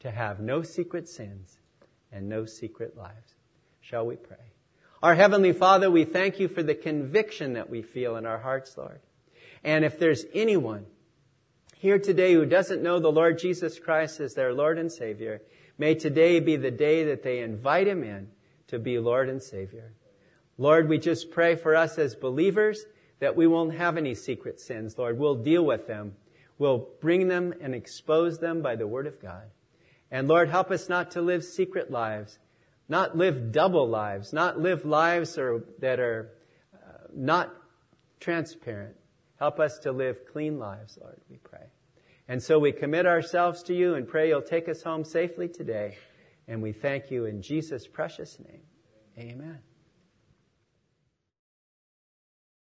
to 0.00 0.10
have 0.10 0.40
no 0.40 0.62
secret 0.62 1.08
sins 1.08 1.58
and 2.10 2.28
no 2.28 2.44
secret 2.44 2.96
lives. 2.96 3.34
Shall 3.80 4.06
we 4.06 4.16
pray? 4.16 4.36
Our 5.00 5.14
Heavenly 5.14 5.52
Father, 5.52 5.88
we 5.88 6.04
thank 6.04 6.40
you 6.40 6.48
for 6.48 6.62
the 6.64 6.74
conviction 6.74 7.52
that 7.52 7.70
we 7.70 7.82
feel 7.82 8.16
in 8.16 8.26
our 8.26 8.38
hearts, 8.38 8.76
Lord. 8.76 8.98
And 9.62 9.84
if 9.84 9.96
there's 9.96 10.24
anyone 10.34 10.86
here 11.76 12.00
today 12.00 12.34
who 12.34 12.44
doesn't 12.44 12.82
know 12.82 12.98
the 12.98 13.12
Lord 13.12 13.38
Jesus 13.38 13.78
Christ 13.78 14.18
as 14.18 14.34
their 14.34 14.52
Lord 14.52 14.76
and 14.76 14.90
Savior, 14.90 15.40
may 15.78 15.94
today 15.94 16.40
be 16.40 16.56
the 16.56 16.72
day 16.72 17.04
that 17.04 17.22
they 17.22 17.38
invite 17.40 17.86
Him 17.86 18.02
in 18.02 18.28
to 18.66 18.80
be 18.80 18.98
Lord 18.98 19.28
and 19.28 19.40
Savior. 19.40 19.92
Lord, 20.56 20.88
we 20.88 20.98
just 20.98 21.30
pray 21.30 21.54
for 21.54 21.76
us 21.76 21.96
as 21.96 22.16
believers 22.16 22.84
that 23.20 23.36
we 23.36 23.46
won't 23.46 23.76
have 23.76 23.96
any 23.96 24.16
secret 24.16 24.58
sins, 24.58 24.98
Lord. 24.98 25.16
We'll 25.16 25.36
deal 25.36 25.64
with 25.64 25.86
them. 25.86 26.16
We'll 26.58 26.88
bring 27.00 27.28
them 27.28 27.54
and 27.60 27.72
expose 27.72 28.40
them 28.40 28.62
by 28.62 28.74
the 28.74 28.88
Word 28.88 29.06
of 29.06 29.22
God. 29.22 29.44
And 30.10 30.26
Lord, 30.26 30.48
help 30.48 30.72
us 30.72 30.88
not 30.88 31.12
to 31.12 31.22
live 31.22 31.44
secret 31.44 31.88
lives 31.88 32.40
not 32.88 33.16
live 33.16 33.52
double 33.52 33.88
lives, 33.88 34.32
not 34.32 34.58
live 34.58 34.84
lives 34.84 35.34
that 35.34 36.00
are 36.00 36.32
uh, 36.74 37.06
not 37.14 37.54
transparent. 38.20 38.96
Help 39.38 39.60
us 39.60 39.78
to 39.80 39.92
live 39.92 40.18
clean 40.32 40.58
lives, 40.58 40.98
Lord, 41.00 41.20
we 41.30 41.36
pray. 41.36 41.66
And 42.26 42.42
so 42.42 42.58
we 42.58 42.72
commit 42.72 43.06
ourselves 43.06 43.62
to 43.64 43.74
you 43.74 43.94
and 43.94 44.06
pray 44.06 44.28
you'll 44.28 44.42
take 44.42 44.68
us 44.68 44.82
home 44.82 45.04
safely 45.04 45.48
today. 45.48 45.96
And 46.46 46.62
we 46.62 46.72
thank 46.72 47.10
you 47.10 47.26
in 47.26 47.42
Jesus' 47.42 47.86
precious 47.86 48.38
name. 48.38 48.62
Amen. 49.18 49.58